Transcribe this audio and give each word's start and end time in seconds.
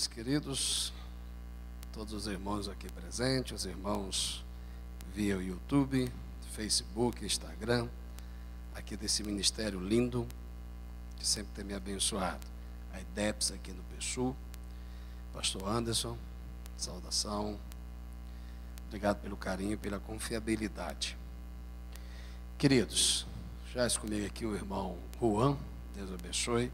Jesus, 0.00 0.06
queridos, 0.06 0.92
todos 1.92 2.14
os 2.14 2.26
irmãos 2.26 2.68
aqui 2.68 2.90
presentes, 2.90 3.52
os 3.52 3.66
irmãos 3.66 4.42
via 5.14 5.34
YouTube, 5.34 6.10
Facebook, 6.52 7.22
Instagram, 7.22 7.86
aqui 8.74 8.96
desse 8.96 9.22
ministério 9.22 9.78
lindo, 9.78 10.26
que 11.18 11.26
sempre 11.26 11.52
tem 11.54 11.64
me 11.64 11.74
abençoado. 11.74 12.46
A 12.94 13.00
IDEPS 13.00 13.52
aqui 13.52 13.72
no 13.72 13.82
Peixu, 13.84 14.34
Pastor 15.34 15.68
Anderson, 15.68 16.16
saudação. 16.78 17.58
Obrigado 18.86 19.20
pelo 19.20 19.36
carinho 19.36 19.72
e 19.72 19.76
pela 19.76 20.00
confiabilidade. 20.00 21.14
Queridos, 22.56 23.26
já 23.74 23.90
comigo 23.98 24.24
aqui 24.24 24.46
o 24.46 24.54
irmão 24.54 24.96
Juan, 25.20 25.58
Deus 25.94 26.10
abençoe. 26.10 26.72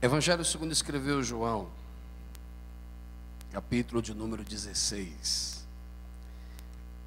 Evangelho 0.00 0.44
segundo 0.44 0.72
escreveu 0.72 1.22
João, 1.22 1.68
capítulo 3.52 4.00
de 4.00 4.14
número 4.14 4.42
16, 4.42 5.66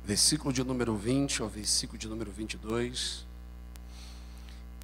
versículo 0.05 0.53
de 0.53 0.63
número 0.63 0.95
20 0.95 1.41
ao 1.41 1.49
versículo 1.49 1.97
de 1.97 2.07
número 2.07 2.31
22, 2.31 3.25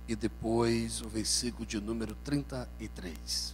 e 0.07 0.15
depois 0.15 1.03
o 1.03 1.07
versículo 1.07 1.63
de 1.63 1.79
número 1.79 2.15
33. 2.23 3.53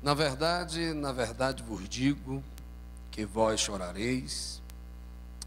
Na 0.00 0.14
verdade, 0.14 0.94
na 0.94 1.10
verdade 1.10 1.64
vos 1.64 1.88
digo 1.88 2.40
que 3.10 3.24
vós 3.24 3.60
chorareis 3.60 4.62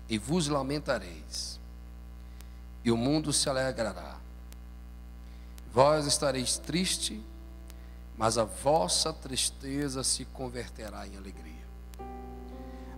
e 0.10 0.18
vos 0.18 0.50
lamentareis, 0.50 1.58
e 2.84 2.92
o 2.92 2.98
mundo 2.98 3.32
se 3.32 3.48
alegrará. 3.48 4.18
Vós 5.74 6.06
estareis 6.06 6.58
triste, 6.58 7.22
mas 8.18 8.38
a 8.38 8.44
vossa 8.44 9.14
tristeza 9.14 10.04
se 10.04 10.26
converterá 10.26 11.06
em 11.08 11.16
alegria. 11.16 11.56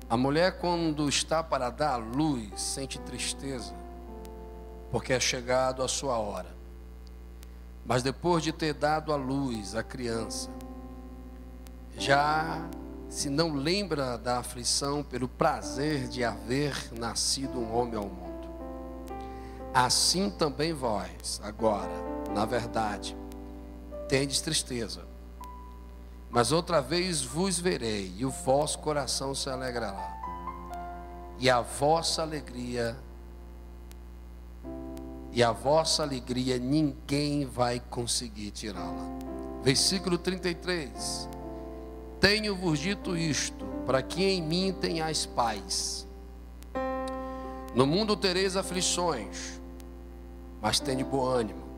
A 0.09 0.15
mulher, 0.15 0.57
quando 0.57 1.07
está 1.09 1.43
para 1.43 1.69
dar 1.69 1.93
a 1.93 1.97
luz, 1.97 2.59
sente 2.59 2.97
tristeza, 3.01 3.73
porque 4.89 5.13
é 5.13 5.19
chegado 5.19 5.83
a 5.83 5.87
sua 5.87 6.17
hora. 6.17 6.57
Mas 7.85 8.01
depois 8.01 8.43
de 8.43 8.51
ter 8.51 8.73
dado 8.73 9.11
a 9.11 9.15
luz 9.15 9.75
à 9.75 9.83
criança, 9.83 10.49
já 11.97 12.67
se 13.09 13.29
não 13.29 13.53
lembra 13.53 14.17
da 14.17 14.39
aflição 14.39 15.03
pelo 15.03 15.27
prazer 15.27 16.07
de 16.07 16.23
haver 16.23 16.75
nascido 16.97 17.59
um 17.59 17.75
homem 17.75 17.95
ao 17.95 18.05
mundo. 18.05 18.47
Assim 19.73 20.29
também 20.29 20.73
vós, 20.73 21.41
agora, 21.43 21.91
na 22.33 22.45
verdade, 22.45 23.17
tendes 24.07 24.41
tristeza. 24.41 25.08
Mas 26.29 26.51
outra 26.51 26.81
vez 26.81 27.23
vos 27.23 27.59
verei, 27.59 28.13
e 28.17 28.25
o 28.25 28.29
vosso 28.29 28.79
coração 28.79 29.33
se 29.33 29.49
alegrará, 29.49 30.17
e 31.39 31.49
a 31.49 31.61
vossa 31.61 32.21
alegria, 32.21 32.95
e 35.31 35.41
a 35.41 35.51
vossa 35.51 36.03
alegria 36.03 36.57
ninguém 36.59 37.45
vai 37.45 37.79
conseguir 37.89 38.51
tirá-la. 38.51 39.09
Versículo 39.63 40.17
33: 40.17 41.27
Tenho-vos 42.19 42.79
dito 42.79 43.17
isto, 43.17 43.65
para 43.85 44.01
que 44.01 44.23
em 44.23 44.41
mim 44.41 44.75
tenhais 44.79 45.25
paz. 45.25 46.07
No 47.73 47.87
mundo 47.87 48.15
tereis 48.15 48.55
aflições, 48.55 49.59
mas 50.61 50.79
tenha 50.79 51.03
bom 51.03 51.25
ânimo 51.25 51.69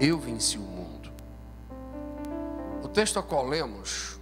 eu 0.00 0.18
venci 0.18 0.58
o 0.58 0.60
mundo. 0.60 0.73
O 2.94 3.02
texto 3.04 3.18
a 3.18 3.24
qual 3.24 3.44
lemos, 3.44 4.20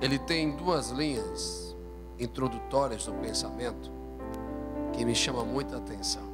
ele 0.00 0.18
tem 0.18 0.50
duas 0.56 0.90
linhas 0.90 1.76
introdutórias 2.18 3.06
do 3.06 3.12
pensamento 3.12 3.88
que 4.92 5.04
me 5.04 5.14
chama 5.14 5.44
muita 5.44 5.76
atenção. 5.76 6.24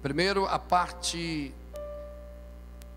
Primeiro, 0.00 0.46
a 0.46 0.60
parte 0.60 1.52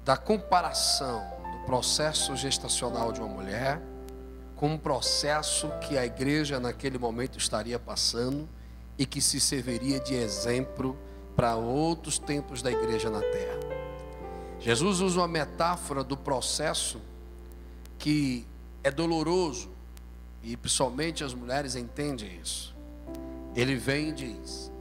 da 0.06 0.16
comparação 0.16 1.28
do 1.52 1.66
processo 1.66 2.36
gestacional 2.36 3.12
de 3.12 3.22
uma 3.22 3.30
mulher 3.30 3.82
com 4.56 4.68
um 4.68 4.78
processo 4.78 5.72
que 5.80 5.98
a 5.98 6.06
igreja 6.06 6.60
naquele 6.60 7.00
momento 7.00 7.40
estaria 7.40 7.80
passando 7.80 8.48
e 9.00 9.06
que 9.08 9.20
se 9.20 9.40
serviria 9.40 10.00
de 10.00 10.14
exemplo 10.14 10.96
para 11.36 11.56
outros 11.56 12.20
tempos 12.20 12.62
da 12.62 12.72
igreja 12.72 13.10
na 13.10 13.22
terra. 13.22 13.67
Jesus 14.60 15.02
usa 15.02 15.20
uma 15.20 15.28
metáfora 15.28 16.04
do 16.04 16.18
processo 16.18 17.00
que 17.98 18.46
é 18.84 18.92
doloroso 18.92 19.70
e 20.44 20.56
principalmente 20.56 21.24
as 21.24 21.34
mulheres 21.34 21.76
entendem 21.76 22.40
isso. 22.42 22.76
Ele 23.56 23.76
vem 23.76 24.10
e 24.10 24.12
diz: 24.12 24.72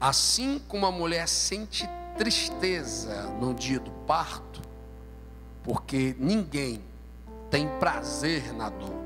assim 0.00 0.60
como 0.68 0.86
a 0.86 0.92
mulher 0.92 1.28
sente 1.28 1.88
tristeza 2.16 3.24
no 3.40 3.54
dia 3.54 3.80
do 3.80 3.90
parto, 4.06 4.60
porque 5.62 6.14
ninguém 6.18 6.82
tem 7.50 7.68
prazer 7.78 8.52
na 8.52 8.68
dor. 8.68 9.04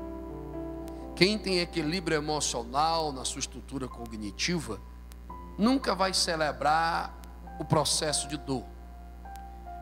Quem 1.15 1.37
tem 1.37 1.59
equilíbrio 1.59 2.17
emocional 2.17 3.11
na 3.11 3.25
sua 3.25 3.39
estrutura 3.39 3.87
cognitiva, 3.87 4.79
nunca 5.57 5.93
vai 5.93 6.13
celebrar 6.13 7.13
o 7.59 7.65
processo 7.65 8.27
de 8.27 8.37
dor, 8.37 8.63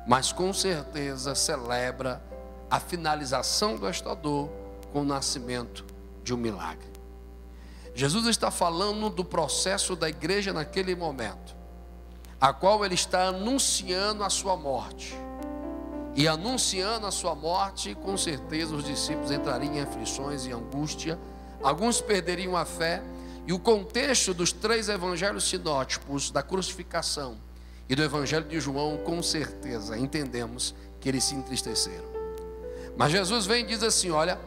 mas 0.08 0.32
com 0.32 0.54
certeza 0.54 1.36
celebra 1.36 2.24
a 2.70 2.80
finalização 2.80 3.76
desta 3.76 4.16
dor 4.16 4.50
com 4.94 5.02
o 5.02 5.06
nascimento 5.06 5.86
de 6.24 6.34
um 6.34 6.38
milagre. 6.38 6.88
Jesus 7.94 8.26
está 8.28 8.50
falando 8.50 9.10
do 9.10 9.26
processo 9.26 9.96
da 9.96 10.08
igreja 10.08 10.54
naquele 10.54 10.96
momento, 10.96 11.56
a 12.40 12.54
qual 12.54 12.86
ele 12.86 12.96
está 12.96 13.26
anunciando 13.26 14.24
a 14.24 14.30
sua 14.30 14.56
morte. 14.56 15.14
E 16.16 16.28
anunciando 16.28 17.06
a 17.06 17.12
sua 17.12 17.36
morte, 17.36 17.94
com 17.96 18.16
certeza 18.16 18.76
os 18.76 18.84
discípulos 18.84 19.30
entrariam 19.30 19.74
em 19.74 19.82
aflições 19.82 20.46
e 20.46 20.52
angústia, 20.52 21.20
alguns 21.62 22.00
perderiam 22.00 22.56
a 22.56 22.66
fé, 22.66 23.04
e 23.46 23.54
o 23.54 23.60
contexto 23.60 24.34
dos 24.34 24.52
três 24.52 24.90
evangelhos 24.90 25.50
sinóticos 25.50 26.32
da 26.32 26.44
crucificação 26.44 27.38
e 27.90 27.96
do 27.96 28.04
evangelho 28.04 28.46
de 28.46 28.60
João, 28.60 28.98
com 28.98 29.24
certeza 29.24 29.98
entendemos 29.98 30.76
que 31.00 31.08
eles 31.08 31.24
se 31.24 31.36
entristeceram. 31.36 32.06
Mas 32.98 33.12
Jesus 33.12 33.46
vem 33.46 33.64
e 33.64 33.68
diz 33.68 33.84
assim: 33.84 34.12
Olha, 34.12 34.40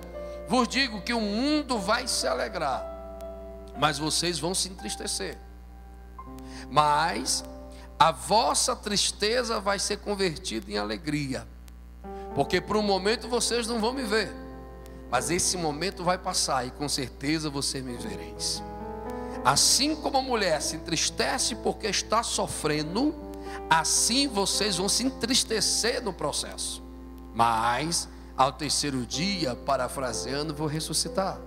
vos 0.48 0.68
digo 0.68 1.00
que 1.00 1.14
o 1.14 1.20
mundo 1.20 1.78
vai 1.78 2.06
se 2.06 2.26
alegrar, 2.26 2.84
mas 3.78 3.98
vocês 3.98 4.38
vão 4.38 4.54
se 4.54 4.68
entristecer. 4.68 5.38
Mas 6.68 7.44
a 7.98 8.10
vossa 8.10 8.74
tristeza 8.74 9.60
vai 9.60 9.78
ser 9.78 9.98
convertida 9.98 10.70
em 10.70 10.78
alegria, 10.78 11.46
porque 12.34 12.60
por 12.60 12.76
um 12.76 12.82
momento 12.82 13.28
vocês 13.28 13.66
não 13.66 13.80
vão 13.80 13.92
me 13.92 14.02
ver, 14.02 14.30
mas 15.10 15.30
esse 15.30 15.56
momento 15.56 16.04
vai 16.04 16.18
passar 16.18 16.66
e 16.66 16.70
com 16.70 16.88
certeza 16.88 17.48
vocês 17.48 17.82
me 17.84 17.96
vereis. 17.96 18.62
Assim 19.44 19.96
como 19.96 20.18
a 20.18 20.22
mulher 20.22 20.60
se 20.60 20.76
entristece 20.76 21.54
porque 21.54 21.86
está 21.86 22.22
sofrendo, 22.22 23.14
assim 23.68 24.28
vocês 24.28 24.76
vão 24.76 24.88
se 24.88 25.04
entristecer 25.04 26.02
no 26.02 26.12
processo. 26.12 26.82
Mas 27.34 28.08
ao 28.36 28.52
terceiro 28.52 29.04
dia, 29.04 29.54
parafraseando, 29.54 30.54
vou 30.54 30.66
ressuscitar. 30.66 31.38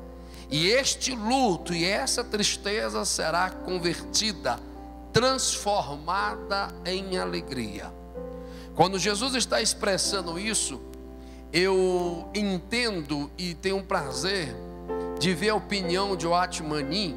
E 0.49 0.67
este 0.67 1.15
luto 1.15 1.73
e 1.73 1.83
essa 1.83 2.23
tristeza 2.23 3.03
será 3.05 3.49
convertida, 3.49 4.59
transformada 5.11 6.67
em 6.85 7.17
alegria. 7.17 7.91
Quando 8.75 8.99
Jesus 8.99 9.33
está 9.33 9.61
expressando 9.61 10.37
isso, 10.37 10.79
eu 11.51 12.29
entendo 12.33 13.31
e 13.37 13.53
tenho 13.55 13.83
prazer 13.83 14.55
de 15.19 15.33
ver 15.33 15.49
a 15.49 15.55
opinião 15.55 16.15
de 16.15 16.27
Oatmani 16.27 17.15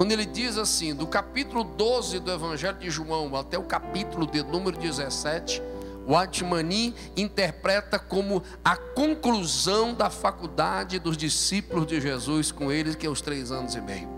quando 0.00 0.12
ele 0.12 0.24
diz 0.24 0.56
assim, 0.56 0.94
do 0.94 1.06
capítulo 1.06 1.62
12 1.62 2.20
do 2.20 2.32
Evangelho 2.32 2.78
de 2.78 2.88
João 2.88 3.36
até 3.36 3.58
o 3.58 3.64
capítulo 3.64 4.26
de 4.26 4.42
número 4.42 4.74
17, 4.78 5.60
o 6.06 6.16
Atmani 6.16 6.94
interpreta 7.14 7.98
como 7.98 8.42
a 8.64 8.78
conclusão 8.78 9.92
da 9.92 10.08
faculdade 10.08 10.98
dos 10.98 11.18
discípulos 11.18 11.86
de 11.86 12.00
Jesus 12.00 12.50
com 12.50 12.72
eles, 12.72 12.94
que 12.94 13.06
é 13.06 13.10
os 13.10 13.20
três 13.20 13.52
anos 13.52 13.74
e 13.74 13.80
meio. 13.82 14.08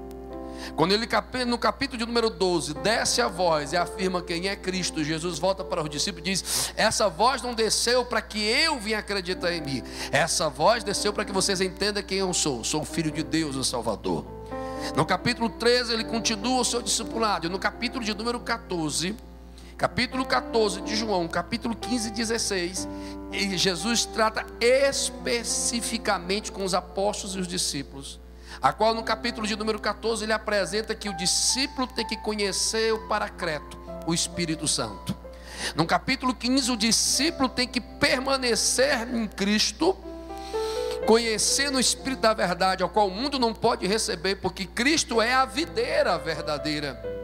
Quando 0.76 0.92
ele, 0.92 1.08
no 1.44 1.58
capítulo 1.58 1.98
de 1.98 2.06
número 2.06 2.30
12, 2.30 2.74
desce 2.74 3.20
a 3.20 3.26
voz 3.26 3.72
e 3.72 3.76
afirma 3.76 4.22
quem 4.22 4.48
é 4.48 4.54
Cristo, 4.54 5.02
Jesus 5.02 5.40
volta 5.40 5.64
para 5.64 5.82
os 5.82 5.90
discípulos 5.90 6.28
e 6.28 6.30
diz: 6.30 6.72
Essa 6.76 7.08
voz 7.08 7.42
não 7.42 7.54
desceu 7.54 8.04
para 8.04 8.22
que 8.22 8.38
eu 8.38 8.78
venha 8.78 9.00
acreditar 9.00 9.52
em 9.52 9.60
mim, 9.60 9.82
essa 10.12 10.48
voz 10.48 10.84
desceu 10.84 11.12
para 11.12 11.24
que 11.24 11.32
vocês 11.32 11.60
entendam 11.60 12.04
quem 12.04 12.18
eu 12.18 12.32
sou. 12.32 12.62
Sou 12.62 12.82
o 12.82 12.84
Filho 12.84 13.10
de 13.10 13.24
Deus, 13.24 13.56
o 13.56 13.64
Salvador. 13.64 14.41
No 14.96 15.06
capítulo 15.06 15.48
13, 15.48 15.94
ele 15.94 16.04
continua 16.04 16.60
o 16.60 16.64
seu 16.64 16.82
discipulado. 16.82 17.48
No 17.48 17.58
capítulo 17.58 18.04
de 18.04 18.14
número 18.14 18.38
14, 18.40 19.16
capítulo 19.78 20.24
14 20.26 20.82
de 20.82 20.94
João, 20.94 21.26
capítulo 21.26 21.74
15 21.74 22.08
e 22.08 22.12
16, 22.12 22.88
e 23.32 23.56
Jesus 23.56 24.04
trata 24.04 24.44
especificamente 24.60 26.52
com 26.52 26.64
os 26.64 26.74
apóstolos 26.74 27.36
e 27.36 27.40
os 27.40 27.48
discípulos. 27.48 28.20
A 28.60 28.72
qual 28.72 28.94
no 28.94 29.02
capítulo 29.02 29.46
de 29.46 29.56
número 29.56 29.78
14 29.78 30.24
ele 30.24 30.32
apresenta 30.32 30.94
que 30.94 31.08
o 31.08 31.16
discípulo 31.16 31.86
tem 31.86 32.06
que 32.06 32.16
conhecer 32.16 32.92
o 32.92 33.08
Paracreto, 33.08 33.78
o 34.06 34.12
Espírito 34.12 34.68
Santo. 34.68 35.16
No 35.74 35.86
capítulo 35.86 36.34
15, 36.34 36.70
o 36.70 36.76
discípulo 36.76 37.48
tem 37.48 37.66
que 37.66 37.80
permanecer 37.80 39.08
em 39.14 39.26
Cristo, 39.26 39.96
conhecendo 41.06 41.76
o 41.76 41.80
Espírito 41.80 42.20
da 42.20 42.34
verdade, 42.34 42.82
ao 42.82 42.88
qual 42.88 43.08
o 43.08 43.10
mundo 43.10 43.38
não 43.38 43.52
pode 43.52 43.86
receber, 43.86 44.36
porque 44.36 44.64
Cristo 44.64 45.20
é 45.20 45.32
a 45.32 45.44
videira 45.44 46.16
verdadeira. 46.18 47.21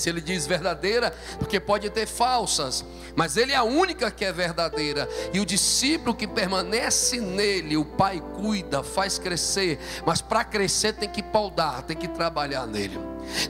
Se 0.00 0.08
ele 0.08 0.20
diz 0.20 0.46
verdadeira, 0.46 1.14
porque 1.38 1.60
pode 1.60 1.90
ter 1.90 2.06
falsas, 2.06 2.84
mas 3.14 3.36
ele 3.36 3.52
é 3.52 3.56
a 3.56 3.62
única 3.62 4.10
que 4.10 4.24
é 4.24 4.32
verdadeira. 4.32 5.06
E 5.32 5.40
o 5.40 5.44
discípulo 5.44 6.14
que 6.14 6.26
permanece 6.26 7.20
nele, 7.20 7.76
o 7.76 7.84
Pai 7.84 8.22
cuida, 8.34 8.82
faz 8.82 9.18
crescer, 9.18 9.78
mas 10.06 10.22
para 10.22 10.42
crescer 10.42 10.94
tem 10.94 11.08
que 11.08 11.22
paudar, 11.22 11.82
tem 11.82 11.96
que 11.96 12.08
trabalhar 12.08 12.66
nele. 12.66 12.98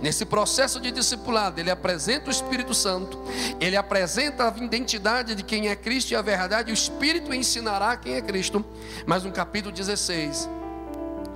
Nesse 0.03 0.25
processo 0.25 0.81
de 0.81 0.91
discipulado, 0.91 1.61
ele 1.61 1.71
apresenta 1.71 2.29
o 2.29 2.31
Espírito 2.31 2.75
Santo, 2.75 3.23
ele 3.61 3.77
apresenta 3.77 4.49
a 4.49 4.65
identidade 4.65 5.37
de 5.37 5.45
quem 5.45 5.69
é 5.69 5.77
Cristo 5.77 6.11
e 6.11 6.17
a 6.17 6.23
verdade, 6.23 6.73
o 6.73 6.75
Espírito 6.75 7.33
ensinará 7.33 7.97
quem 7.97 8.15
é 8.15 8.21
Cristo. 8.21 8.65
Mas 9.07 9.23
no 9.23 9.31
capítulo 9.31 9.73
16, 9.73 10.49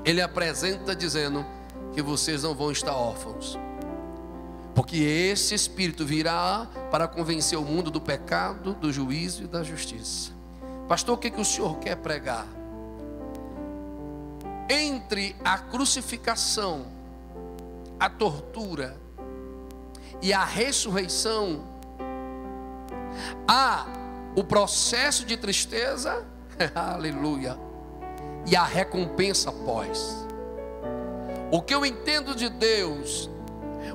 ele 0.04 0.20
apresenta 0.20 0.94
dizendo 0.94 1.46
que 1.94 2.02
vocês 2.02 2.42
não 2.42 2.54
vão 2.54 2.72
estar 2.72 2.92
órfãos 2.92 3.56
porque 4.74 4.96
esse 4.96 5.54
Espírito 5.54 6.04
virá 6.04 6.66
para 6.90 7.06
convencer 7.06 7.58
o 7.58 7.62
mundo 7.62 7.90
do 7.90 8.00
pecado, 8.00 8.74
do 8.74 8.92
juízo 8.92 9.44
e 9.44 9.46
da 9.46 9.62
justiça. 9.62 10.32
Pastor, 10.88 11.14
o 11.14 11.18
que, 11.18 11.30
que 11.30 11.40
o 11.40 11.44
senhor 11.44 11.78
quer 11.78 11.96
pregar? 11.96 12.46
Entre 14.68 15.36
a 15.44 15.58
crucificação, 15.58 16.86
a 18.00 18.10
tortura 18.10 18.96
e 20.20 20.32
a 20.32 20.44
ressurreição, 20.44 21.62
há 23.46 23.86
o 24.34 24.42
processo 24.42 25.24
de 25.24 25.36
tristeza, 25.36 26.26
aleluia, 26.74 27.56
e 28.44 28.56
a 28.56 28.64
recompensa 28.64 29.50
após. 29.50 30.26
O 31.52 31.62
que 31.62 31.72
eu 31.72 31.86
entendo 31.86 32.34
de 32.34 32.48
Deus 32.48 33.30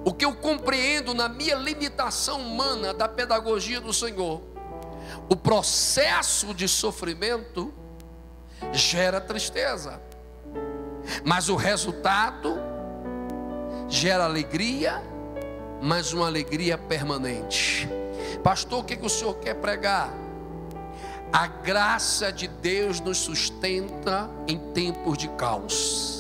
o 0.04 0.14
que 0.14 0.26
eu 0.26 0.34
compreendo 0.36 1.14
na 1.14 1.28
minha 1.28 1.56
limitação 1.56 2.42
humana 2.42 2.94
da 2.94 3.08
pedagogia 3.08 3.80
do 3.82 3.94
Senhor, 3.94 4.42
o 5.30 5.36
processo 5.36 6.54
de 6.54 6.68
sofrimento 6.68 7.74
gera 8.72 9.20
tristeza, 9.20 10.02
mas 11.24 11.50
o 11.50 11.56
resultado 11.56 12.58
gera 13.88 14.26
alegria, 14.26 15.02
mas 15.82 16.14
uma 16.14 16.28
alegria 16.28 16.78
permanente. 16.78 17.90
Pastor, 18.44 18.80
o 18.80 18.84
que, 18.84 18.96
que 18.96 19.06
o 19.06 19.10
senhor 19.10 19.36
quer 19.36 19.56
pregar? 19.56 20.14
A 21.32 21.48
graça 21.48 22.32
de 22.32 22.48
Deus 22.48 23.00
nos 23.00 23.18
sustenta 23.18 24.30
em 24.48 24.58
tempos 24.72 25.18
de 25.18 25.28
caos. 25.30 26.19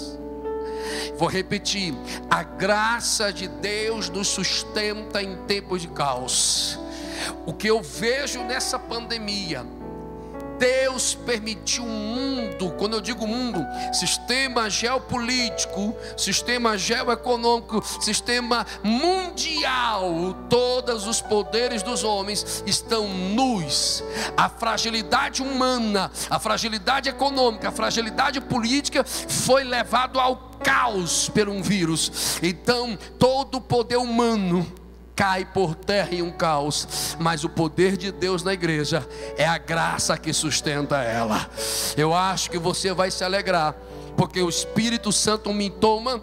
Vou 1.18 1.28
repetir: 1.28 1.94
a 2.30 2.44
graça 2.44 3.32
de 3.32 3.48
Deus 3.48 4.10
nos 4.10 4.28
sustenta 4.28 5.22
em 5.22 5.36
tempos 5.46 5.82
de 5.82 5.88
caos. 5.88 6.80
O 7.46 7.54
que 7.54 7.68
eu 7.68 7.82
vejo 7.82 8.44
nessa 8.44 8.80
pandemia, 8.80 9.66
Deus 10.60 11.16
permitiu 11.16 11.84
um 11.84 11.88
mundo, 11.88 12.76
quando 12.78 12.94
eu 12.94 13.02
digo 13.02 13.26
mundo, 13.26 13.66
sistema 13.94 14.70
geopolítico, 14.70 15.96
sistema 16.18 16.78
geoeconômico, 16.78 17.82
sistema 18.02 18.68
mundial, 18.84 20.36
todos 20.50 21.08
os 21.08 21.22
poderes 21.22 21.82
dos 21.82 22.04
homens 22.04 22.62
estão 22.68 23.08
nus. 23.08 24.04
A 24.36 24.50
fragilidade 24.50 25.42
humana, 25.42 26.12
a 26.30 26.40
fragilidade 26.40 27.08
econômica, 27.08 27.70
a 27.70 27.72
fragilidade 27.72 28.42
política 28.42 29.06
foi 29.06 29.64
levado 29.64 30.20
ao 30.20 30.50
caos 30.60 31.30
por 31.30 31.48
um 31.48 31.62
vírus. 31.62 32.40
Então, 32.44 32.98
todo 33.18 33.56
o 33.56 33.62
poder 33.62 33.98
humano 33.98 34.79
cai 35.20 35.44
por 35.44 35.76
terra 35.76 36.16
em 36.16 36.22
um 36.22 36.32
caos, 36.32 37.18
mas 37.20 37.44
o 37.44 37.50
poder 37.50 37.98
de 37.98 38.10
Deus 38.10 38.42
na 38.42 38.54
igreja 38.54 39.06
é 39.38 39.46
a 39.46 39.58
graça 39.58 40.18
que 40.18 40.32
sustenta 40.32 41.04
ela. 41.04 41.46
Eu 41.98 42.14
acho 42.14 42.50
que 42.50 42.58
você 42.58 42.94
vai 42.94 43.12
se 43.12 43.22
alegrar, 43.22 43.76
porque 44.16 44.42
o 44.42 44.48
Espírito 44.48 45.12
Santo 45.12 45.52
me 45.52 45.70
toma 45.70 46.22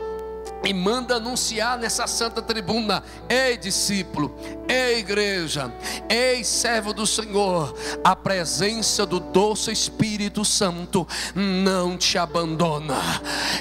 e 0.66 0.74
manda 0.74 1.16
anunciar 1.16 1.78
nessa 1.78 2.06
santa 2.06 2.42
tribuna: 2.42 3.02
Ei, 3.28 3.56
discípulo, 3.56 4.34
ei, 4.68 4.98
igreja, 4.98 5.72
ei, 6.08 6.42
servo 6.42 6.92
do 6.92 7.06
Senhor, 7.06 7.72
a 8.02 8.16
presença 8.16 9.06
do 9.06 9.20
doce 9.20 9.70
Espírito 9.70 10.44
Santo 10.44 11.06
não 11.34 11.96
te 11.96 12.18
abandona. 12.18 12.96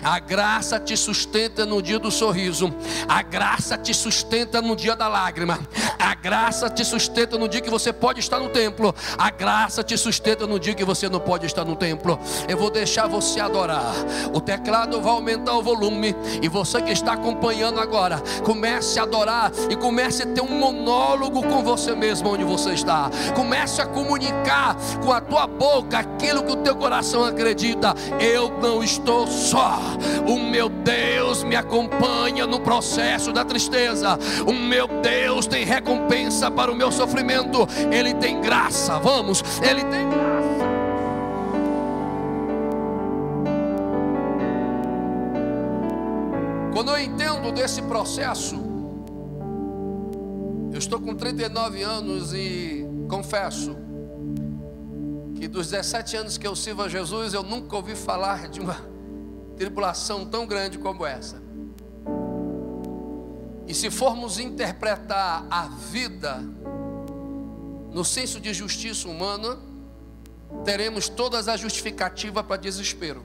A 0.03 0.19
graça 0.19 0.79
te 0.79 0.97
sustenta 0.97 1.65
no 1.65 1.81
dia 1.81 1.99
do 1.99 2.09
sorriso, 2.09 2.73
a 3.07 3.21
graça 3.21 3.77
te 3.77 3.93
sustenta 3.93 4.61
no 4.61 4.75
dia 4.75 4.95
da 4.95 5.07
lágrima, 5.07 5.59
a 5.99 6.15
graça 6.15 6.69
te 6.69 6.83
sustenta 6.83 7.37
no 7.37 7.47
dia 7.47 7.61
que 7.61 7.69
você 7.69 7.93
pode 7.93 8.19
estar 8.19 8.39
no 8.39 8.49
templo, 8.49 8.95
a 9.17 9.29
graça 9.29 9.83
te 9.83 9.95
sustenta 9.95 10.47
no 10.47 10.59
dia 10.59 10.73
que 10.73 10.83
você 10.83 11.07
não 11.07 11.19
pode 11.19 11.45
estar 11.45 11.63
no 11.63 11.75
templo. 11.75 12.19
Eu 12.47 12.57
vou 12.57 12.71
deixar 12.71 13.07
você 13.07 13.39
adorar. 13.39 13.93
O 14.33 14.41
teclado 14.41 14.99
vai 15.01 15.13
aumentar 15.13 15.53
o 15.53 15.61
volume 15.61 16.15
e 16.41 16.49
você 16.49 16.81
que 16.81 16.94
está 16.95 17.13
acompanhando 17.13 17.79
agora, 17.79 18.21
comece 18.43 18.99
a 18.99 19.03
adorar 19.03 19.51
e 19.69 19.75
comece 19.75 20.23
a 20.23 20.25
ter 20.25 20.41
um 20.41 20.57
monólogo 20.57 21.43
com 21.43 21.63
você 21.63 21.93
mesmo 21.93 22.29
onde 22.29 22.43
você 22.43 22.71
está. 22.71 23.09
Comece 23.35 23.81
a 23.81 23.85
comunicar 23.85 24.75
com 25.03 25.11
a 25.11 25.21
tua 25.21 25.45
boca 25.45 25.99
aquilo 25.99 26.43
que 26.43 26.51
o 26.51 26.57
teu 26.57 26.75
coração 26.75 27.23
acredita. 27.23 27.93
Eu 28.19 28.49
não 28.61 28.83
estou 28.83 29.27
só. 29.27 29.79
O 30.27 30.39
meu 30.39 30.69
Deus 30.69 31.43
me 31.43 31.55
acompanha 31.55 32.47
no 32.47 32.59
processo 32.59 33.31
da 33.31 33.45
tristeza. 33.45 34.17
O 34.47 34.53
meu 34.53 34.87
Deus 34.87 35.45
tem 35.45 35.65
recompensa 35.65 36.49
para 36.49 36.71
o 36.71 36.75
meu 36.75 36.91
sofrimento. 36.91 37.67
Ele 37.91 38.13
tem 38.13 38.41
graça. 38.41 38.97
Vamos, 38.99 39.43
ele 39.61 39.83
tem 39.83 40.09
graça. 40.09 40.44
Entendo 47.45 47.51
desse 47.51 47.81
processo, 47.83 48.55
eu 50.71 50.79
estou 50.79 50.99
com 50.99 51.15
39 51.15 51.83
anos 51.83 52.33
e 52.33 52.85
confesso 53.07 53.75
que 55.35 55.47
dos 55.47 55.69
17 55.69 56.17
anos 56.17 56.37
que 56.37 56.47
eu 56.47 56.55
sirvo 56.55 56.83
a 56.83 56.89
Jesus, 56.89 57.33
eu 57.33 57.43
nunca 57.43 57.75
ouvi 57.75 57.95
falar 57.95 58.47
de 58.47 58.59
uma 58.59 58.77
tribulação 59.57 60.25
tão 60.25 60.45
grande 60.47 60.77
como 60.77 61.05
essa. 61.05 61.41
E 63.67 63.73
se 63.73 63.89
formos 63.89 64.39
interpretar 64.39 65.45
a 65.49 65.67
vida 65.67 66.41
no 67.91 68.03
senso 68.03 68.39
de 68.39 68.53
justiça 68.53 69.07
humana, 69.07 69.57
teremos 70.63 71.09
todas 71.09 71.47
as 71.47 71.59
justificativas 71.59 72.45
para 72.45 72.57
desespero. 72.57 73.23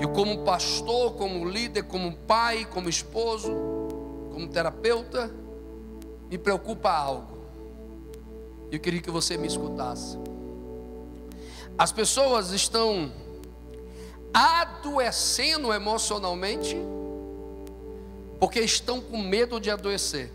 E 0.00 0.06
como 0.06 0.44
pastor, 0.44 1.12
como 1.14 1.48
líder, 1.48 1.84
como 1.84 2.14
pai, 2.16 2.64
como 2.64 2.88
esposo, 2.88 3.52
como 4.32 4.48
terapeuta, 4.48 5.30
me 6.30 6.38
preocupa 6.38 6.90
algo. 6.90 7.38
Eu 8.70 8.80
queria 8.80 9.02
que 9.02 9.10
você 9.10 9.36
me 9.36 9.46
escutasse. 9.46 10.18
As 11.76 11.92
pessoas 11.92 12.52
estão 12.52 13.12
adoecendo 14.32 15.72
emocionalmente 15.72 16.76
porque 18.40 18.60
estão 18.60 19.00
com 19.00 19.18
medo 19.18 19.60
de 19.60 19.70
adoecer. 19.70 20.32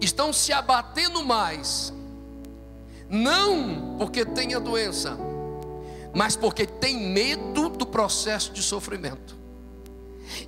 Estão 0.00 0.32
se 0.32 0.52
abatendo 0.52 1.24
mais, 1.24 1.92
não 3.08 3.96
porque 3.98 4.24
tem 4.24 4.54
a 4.54 4.58
doença, 4.58 5.18
mas 6.14 6.36
porque 6.36 6.66
tem 6.66 6.96
medo 6.96 7.68
do 7.68 7.86
processo 7.86 8.52
de 8.52 8.62
sofrimento. 8.62 9.36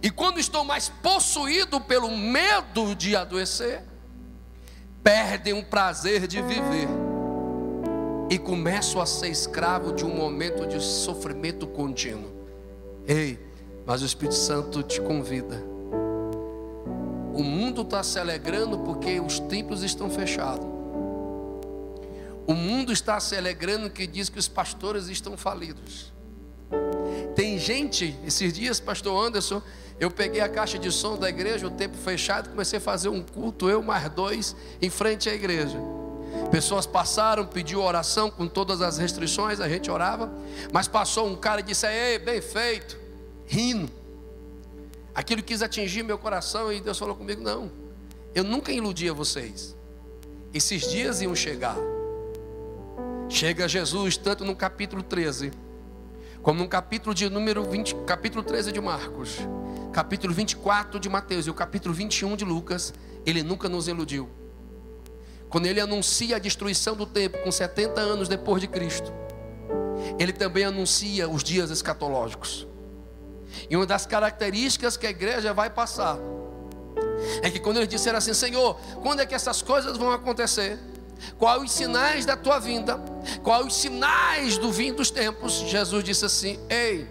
E 0.03 0.11
quando 0.11 0.39
estou 0.39 0.65
mais 0.65 0.89
possuído 0.89 1.81
pelo 1.81 2.11
medo 2.17 2.95
de 2.95 3.17
adoecer, 3.17 3.83
perdem 5.03 5.55
o 5.55 5.65
prazer 5.65 6.27
de 6.27 6.43
viver 6.43 6.89
e 8.31 8.39
começo 8.39 9.01
a 9.01 9.07
ser 9.07 9.29
escravo 9.29 9.93
de 9.93 10.05
um 10.05 10.15
momento 10.15 10.67
de 10.67 10.81
sofrimento 10.81 11.67
contínuo. 11.67 12.31
Ei, 13.07 13.39
mas 13.85 14.03
o 14.03 14.07
Espírito 14.07 14.37
Santo 14.37 14.83
te 14.83 15.01
convida. 15.01 15.61
O 17.35 17.43
mundo 17.43 17.83
está 17.83 18.03
se 18.03 18.19
alegrando 18.19 18.79
porque 18.79 19.19
os 19.19 19.41
templos 19.41 19.83
estão 19.83 20.11
fechados. 20.11 20.80
O 22.51 22.53
mundo 22.53 22.93
está 22.93 23.21
se 23.21 23.37
alegrando 23.37 23.89
que 23.89 24.09
diz 24.09 24.29
que 24.29 24.37
os 24.37 24.49
pastores 24.49 25.07
estão 25.07 25.37
falidos. 25.37 26.13
Tem 27.37 27.57
gente, 27.61 28.19
esses 28.27 28.53
dias, 28.53 28.81
pastor 28.81 29.25
Anderson, 29.25 29.63
eu 30.01 30.11
peguei 30.11 30.41
a 30.41 30.49
caixa 30.49 30.77
de 30.77 30.91
som 30.91 31.17
da 31.17 31.29
igreja, 31.29 31.69
o 31.69 31.71
tempo 31.71 31.97
fechado, 31.97 32.51
comecei 32.51 32.79
a 32.79 32.83
fazer 32.83 33.09
um 33.09 33.23
culto, 33.23 33.71
eu 33.71 33.81
mais 33.85 34.11
dois, 34.11 34.57
em 34.83 34.91
frente 34.91 35.31
à 35.31 35.33
igreja. 35.33 35.79
Pessoas 36.51 36.87
passaram, 36.87 37.47
pediu 37.47 37.81
oração 37.81 38.29
com 38.29 38.49
todas 38.49 38.83
as 38.83 38.99
restrições, 38.99 39.61
a 39.61 39.69
gente 39.69 39.89
orava, 39.89 40.29
mas 40.73 40.89
passou 40.89 41.29
um 41.29 41.37
cara 41.37 41.61
e 41.61 41.63
disse: 41.63 41.87
Ei, 41.87 42.19
bem 42.19 42.41
feito, 42.41 42.99
rindo. 43.47 43.89
Aquilo 45.15 45.41
quis 45.41 45.63
atingir 45.63 46.03
meu 46.03 46.19
coração 46.19 46.73
e 46.73 46.81
Deus 46.81 46.99
falou 46.99 47.15
comigo: 47.15 47.41
Não, 47.41 47.71
eu 48.35 48.43
nunca 48.43 48.73
iludia 48.73 49.15
vocês. 49.15 49.77
Esses 50.53 50.91
dias 50.91 51.23
iam 51.23 51.33
chegar. 51.37 51.77
Chega 53.31 53.69
Jesus, 53.69 54.17
tanto 54.17 54.45
no 54.45 54.57
capítulo 54.57 55.05
13, 55.05 55.53
como 56.43 56.65
no 56.65 56.69
capítulo 56.69 57.15
de 57.15 57.31
número 57.31 57.63
20, 57.63 57.95
capítulo 58.05 58.43
13 58.43 58.73
de 58.73 58.81
Marcos, 58.81 59.37
capítulo 59.93 60.35
24 60.35 60.99
de 60.99 61.09
Mateus 61.09 61.47
e 61.47 61.51
o 61.51 61.55
capítulo 61.55 61.95
21 61.95 62.35
de 62.35 62.45
Lucas, 62.45 62.93
ele 63.25 63.45
nunca 63.45 63.69
nos 63.69 63.87
iludiu. 63.87 64.29
Quando 65.49 65.67
ele 65.67 65.81
anuncia 65.81 66.37
a 66.37 66.39
destruição 66.41 66.97
do 66.97 67.07
tempo 67.07 67.39
com 67.39 67.53
70 67.53 68.01
anos 68.01 68.29
depois 68.29 68.61
de 68.61 68.67
Cristo, 68.67 69.13
ele 70.19 70.33
também 70.33 70.65
anuncia 70.65 71.29
os 71.29 71.45
dias 71.45 71.71
escatológicos. 71.71 72.67
E 73.71 73.77
uma 73.77 73.87
das 73.87 74.05
características 74.07 74.97
que 74.97 75.07
a 75.07 75.11
igreja 75.11 75.55
vai 75.55 75.71
passar 75.71 76.19
é 77.43 77.49
que 77.49 77.61
quando 77.61 77.77
ele 77.77 77.87
disser 77.87 78.13
assim, 78.17 78.35
Senhor, 78.35 78.75
quando 79.01 79.21
é 79.21 79.27
que 79.27 79.37
essas 79.37 79.63
coisas 79.63 79.97
vão 79.97 80.11
acontecer? 80.11 80.90
Quais 81.39 81.63
os 81.63 81.73
sinais 81.73 82.25
da 82.25 82.37
tua 82.37 82.59
vinda? 82.59 82.99
Quais 83.43 83.67
os 83.67 83.75
sinais 83.75 84.59
do 84.59 84.73
fim 84.73 84.93
dos 84.93 85.11
tempos? 85.11 85.53
Jesus 85.53 86.05
disse 86.05 86.25
assim: 86.25 86.59
Ei, 86.69 87.07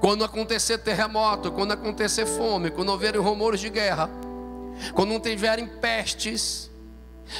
quando 0.00 0.24
acontecer 0.24 0.78
terremoto, 0.78 1.52
quando 1.52 1.72
acontecer 1.72 2.26
fome, 2.26 2.70
quando 2.70 2.88
houverem 2.88 3.20
rumores 3.20 3.60
de 3.60 3.70
guerra, 3.70 4.10
quando 4.94 5.10
não 5.10 5.20
tiverem 5.20 5.66
pestes, 5.66 6.70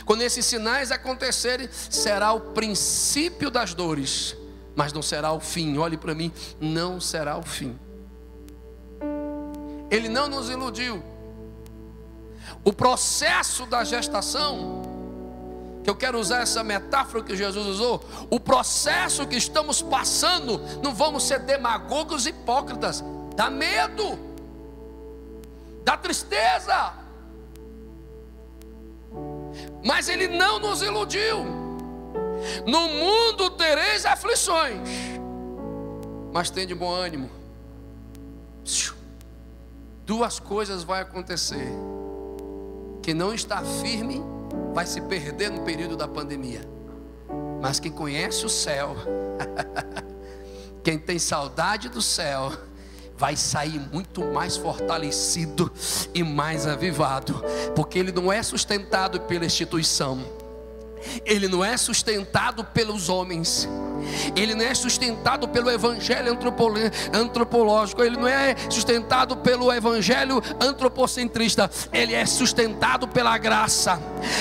quando 0.04 0.22
esses 0.22 0.46
sinais 0.46 0.90
acontecerem, 0.90 1.68
será 1.90 2.32
o 2.32 2.40
princípio 2.40 3.50
das 3.50 3.74
dores, 3.74 4.36
mas 4.74 4.92
não 4.92 5.02
será 5.02 5.32
o 5.32 5.40
fim. 5.40 5.76
Olhe 5.76 5.96
para 5.96 6.14
mim, 6.14 6.32
não 6.60 7.00
será 7.00 7.36
o 7.36 7.42
fim. 7.42 7.78
Ele 9.90 10.08
não 10.08 10.28
nos 10.28 10.48
iludiu. 10.48 11.02
O 12.64 12.72
processo 12.72 13.66
da 13.66 13.84
gestação, 13.84 14.81
que 15.82 15.90
eu 15.90 15.96
quero 15.96 16.18
usar 16.18 16.42
essa 16.42 16.62
metáfora 16.62 17.24
que 17.24 17.36
Jesus 17.36 17.66
usou, 17.66 18.04
o 18.30 18.38
processo 18.38 19.26
que 19.26 19.36
estamos 19.36 19.82
passando, 19.82 20.60
não 20.82 20.94
vamos 20.94 21.24
ser 21.24 21.40
demagogos 21.40 22.26
hipócritas, 22.26 23.02
dá 23.34 23.50
medo, 23.50 24.18
dá 25.84 25.96
tristeza, 25.96 26.94
mas 29.84 30.08
ele 30.08 30.28
não 30.28 30.58
nos 30.58 30.82
iludiu. 30.82 31.44
No 32.66 32.88
mundo 32.88 33.50
tereis 33.50 34.04
aflições, 34.04 34.88
mas 36.32 36.50
tem 36.50 36.66
de 36.66 36.74
bom 36.74 36.90
ânimo. 36.92 37.30
Duas 40.04 40.38
coisas 40.38 40.82
vai 40.82 41.02
acontecer. 41.02 41.68
Quem 43.02 43.14
não 43.14 43.34
está 43.34 43.62
firme 43.62 44.22
vai 44.72 44.86
se 44.86 45.00
perder 45.00 45.50
no 45.50 45.62
período 45.62 45.96
da 45.96 46.08
pandemia. 46.08 46.60
Mas 47.60 47.78
quem 47.78 47.92
conhece 47.92 48.44
o 48.44 48.48
céu, 48.48 48.96
quem 50.82 50.98
tem 50.98 51.18
saudade 51.18 51.88
do 51.88 52.02
céu, 52.02 52.52
vai 53.16 53.36
sair 53.36 53.78
muito 53.92 54.24
mais 54.24 54.56
fortalecido 54.56 55.70
e 56.12 56.24
mais 56.24 56.66
avivado, 56.66 57.40
porque 57.76 57.98
ele 57.98 58.10
não 58.10 58.32
é 58.32 58.42
sustentado 58.42 59.20
pela 59.20 59.44
instituição, 59.44 60.18
ele 61.24 61.48
não 61.48 61.64
é 61.64 61.76
sustentado 61.76 62.64
pelos 62.64 63.08
homens, 63.08 63.68
ele 64.34 64.54
não 64.54 64.64
é 64.64 64.74
sustentado 64.74 65.48
pelo 65.48 65.70
evangelho 65.70 66.36
antropológico, 67.12 68.02
ele 68.02 68.16
não 68.16 68.28
é 68.28 68.54
sustentado 68.68 69.36
pelo 69.36 69.72
evangelho 69.72 70.42
antropocentrista, 70.60 71.70
ele 71.92 72.14
é 72.14 72.26
sustentado 72.26 73.06
pela 73.08 73.36
graça. 73.38 74.00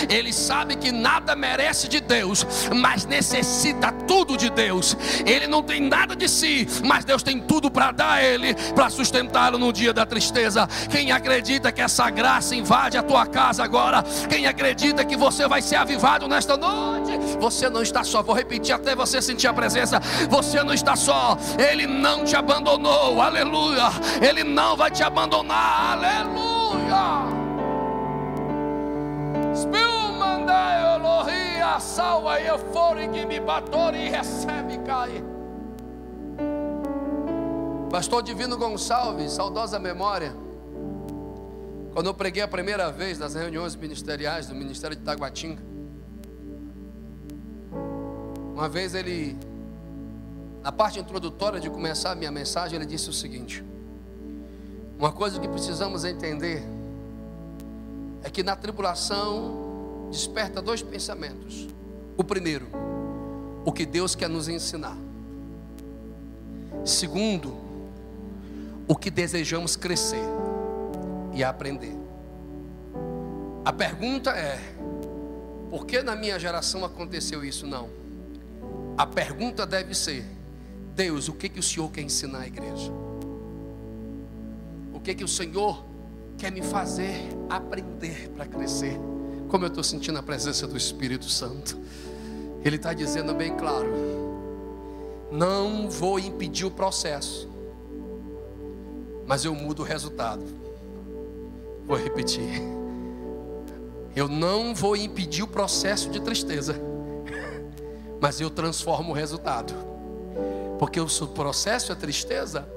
Ele 0.10 0.32
sabe 0.32 0.76
que 0.76 0.92
nada 0.92 1.36
merece 1.36 1.88
de 1.88 2.00
Deus, 2.00 2.46
mas 2.76 3.06
necessita 3.06 3.92
tudo 4.08 4.38
de 4.38 4.50
Deus. 4.50 4.96
Ele 5.26 5.48
não 5.48 5.64
tem 5.64 5.82
nada 5.82 6.16
de 6.16 6.28
si, 6.28 6.68
mas 6.86 7.06
Deus 7.06 7.24
tem 7.24 7.40
tudo 7.40 7.70
para 7.70 7.92
dar 7.92 8.14
a 8.14 8.24
ele, 8.24 8.54
para 8.76 8.90
sustentá-lo 8.90 9.58
no 9.58 9.72
dia 9.74 9.94
da 9.94 10.06
tristeza. 10.06 10.68
Quem 10.90 11.12
acredita 11.12 11.72
que 11.72 11.82
essa 11.82 12.10
graça 12.10 12.56
invade 12.56 12.98
a 12.98 13.04
tua 13.04 13.26
casa 13.26 13.64
agora, 13.64 14.04
quem 14.30 14.46
acredita 14.46 15.06
que 15.06 15.18
você 15.18 15.48
vai 15.48 15.62
ser 15.62 15.78
avivado 15.78 16.28
nesta 16.28 16.51
noite, 16.58 17.18
você 17.40 17.70
não 17.70 17.82
está 17.82 18.04
só. 18.04 18.22
Vou 18.22 18.36
repetir 18.36 18.74
até 18.74 18.96
você 18.96 19.22
sentir 19.22 19.48
a 19.48 19.54
presença. 19.54 20.00
Você 20.30 20.64
não 20.64 20.74
está 20.74 20.96
só, 20.96 21.38
Ele 21.58 21.88
não 21.88 22.24
te 22.24 22.36
abandonou, 22.36 23.22
aleluia. 23.22 23.90
Ele 24.22 24.44
não 24.44 24.76
vai 24.76 24.92
te 24.92 25.04
abandonar, 25.04 25.98
aleluia. 25.98 27.42
Spilmandai 29.56 30.96
Elohia, 30.96 31.80
salva 31.80 32.40
eufórica 32.40 32.92
me 33.26 33.40
bator 33.40 33.96
e 33.96 34.10
recebe, 34.10 34.78
cai. 34.86 35.24
Pastor 37.90 38.24
Divino 38.24 38.58
Gonçalves, 38.58 39.34
saudosa 39.34 39.80
memória. 39.80 40.34
Quando 41.94 42.08
eu 42.08 42.14
preguei 42.14 42.42
a 42.42 42.48
primeira 42.48 42.90
vez 42.90 43.20
nas 43.20 43.36
reuniões 43.36 43.76
ministeriais 43.76 44.48
do 44.48 44.56
Ministério 44.56 44.96
de 44.96 45.04
Taguatinga, 45.04 45.62
uma 48.54 48.68
vez 48.68 48.94
ele, 48.94 49.38
na 50.62 50.72
parte 50.72 51.00
introdutória 51.00 51.60
de 51.60 51.70
começar 51.70 52.12
a 52.12 52.16
minha 52.16 52.32
mensagem, 52.32 52.76
ele 52.76 52.86
disse 52.86 53.10
o 53.10 53.14
seguinte: 53.14 53.64
Uma 55.00 55.12
coisa 55.12 55.40
que 55.40 55.48
precisamos 55.48 56.04
entender 56.04 56.64
é 58.24 58.30
que 58.30 58.44
na 58.44 58.56
tribulação 58.56 60.10
desperta 60.12 60.62
dois 60.62 60.82
pensamentos. 60.82 61.68
O 62.18 62.24
primeiro, 62.24 62.68
o 63.66 63.72
que 63.72 63.86
Deus 63.86 64.16
quer 64.16 64.30
nos 64.30 64.48
ensinar. 64.48 64.98
Segundo, 66.86 67.56
o 68.88 68.96
que 68.96 69.10
desejamos 69.10 69.76
crescer 69.76 70.24
e 71.34 71.44
aprender. 71.44 71.96
A 73.64 73.72
pergunta 73.72 74.32
é: 74.32 74.60
por 75.70 75.86
que 75.86 76.02
na 76.02 76.16
minha 76.16 76.38
geração 76.38 76.84
aconteceu 76.84 77.44
isso? 77.44 77.66
Não. 77.66 78.01
A 78.98 79.06
pergunta 79.06 79.66
deve 79.66 79.94
ser: 79.94 80.26
Deus, 80.96 81.28
o 81.28 81.34
que, 81.34 81.50
que 81.50 81.60
o 81.60 81.64
Senhor 81.64 81.90
quer 81.92 82.02
ensinar 82.02 82.42
à 82.42 82.48
igreja? 82.48 82.92
O 84.94 85.00
que, 85.00 85.16
que 85.16 85.24
o 85.24 85.28
Senhor 85.28 85.84
quer 86.38 86.52
me 86.52 86.62
fazer 86.62 87.22
aprender 87.50 88.30
para 88.30 88.46
crescer? 88.46 89.00
Como 89.48 89.66
eu 89.66 89.70
estou 89.70 89.84
sentindo 89.84 90.18
a 90.20 90.24
presença 90.24 90.68
do 90.68 90.78
Espírito 90.78 91.30
Santo. 91.30 91.78
Ele 92.64 92.76
está 92.76 92.94
dizendo 92.94 93.34
bem 93.34 93.56
claro: 93.58 93.92
não 95.32 95.90
vou 95.90 96.20
impedir 96.20 96.66
o 96.66 96.72
processo, 96.72 97.50
mas 99.26 99.44
eu 99.44 99.56
mudo 99.56 99.82
o 99.82 99.86
resultado. 99.86 100.44
Vou 101.88 101.98
repetir. 101.98 102.62
Eu 104.16 104.28
não 104.28 104.76
vou 104.76 104.96
impedir 104.96 105.42
o 105.42 105.48
processo 105.48 106.10
de 106.10 106.20
tristeza 106.20 106.91
mas 108.22 108.40
eu 108.40 108.52
transformo 108.52 109.12
o 109.12 109.16
resultado. 109.16 109.74
Porque 110.78 111.02
o 111.02 111.08
processo 111.28 111.92
é 111.92 111.96
tristeza, 111.96 112.70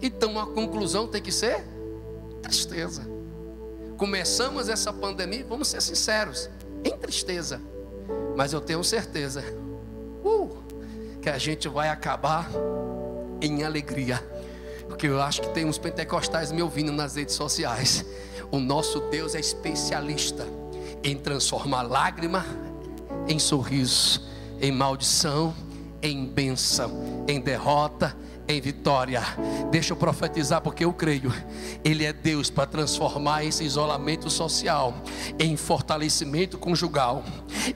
então 0.00 0.38
a 0.38 0.46
conclusão 0.46 1.08
tem 1.08 1.22
que 1.22 1.32
ser 1.32 1.64
tristeza. 2.42 3.06
Começamos 3.96 4.68
essa 4.68 4.92
pandemia, 4.92 5.44
vamos 5.48 5.68
ser 5.68 5.80
sinceros, 5.80 6.50
em 6.84 6.96
tristeza, 6.96 7.60
mas 8.36 8.52
eu 8.52 8.60
tenho 8.60 8.84
certeza 8.84 9.42
uh, 10.22 10.56
que 11.22 11.30
a 11.30 11.38
gente 11.38 11.68
vai 11.68 11.88
acabar 11.88 12.50
em 13.40 13.64
alegria, 13.64 14.22
porque 14.88 15.06
eu 15.06 15.20
acho 15.20 15.40
que 15.40 15.48
tem 15.48 15.64
uns 15.64 15.78
pentecostais 15.78 16.52
me 16.52 16.62
ouvindo 16.62 16.92
nas 16.92 17.16
redes 17.16 17.34
sociais. 17.34 18.04
O 18.50 18.58
nosso 18.58 19.00
Deus 19.10 19.34
é 19.34 19.40
especialista 19.40 20.46
em 21.02 21.16
transformar 21.16 21.82
lágrima 21.82 22.44
em 23.26 23.38
sorriso 23.38 24.35
em 24.60 24.72
maldição, 24.72 25.54
em 26.02 26.24
bênção, 26.24 27.24
em 27.28 27.40
derrota, 27.40 28.16
em 28.48 28.60
vitória. 28.60 29.22
Deixa 29.70 29.92
eu 29.92 29.96
profetizar 29.96 30.60
porque 30.60 30.84
eu 30.84 30.92
creio. 30.92 31.32
Ele 31.84 32.04
é 32.04 32.12
Deus 32.12 32.50
para 32.50 32.66
transformar 32.66 33.44
esse 33.44 33.64
isolamento 33.64 34.30
social 34.30 34.94
em 35.38 35.56
fortalecimento 35.56 36.58
conjugal, 36.58 37.24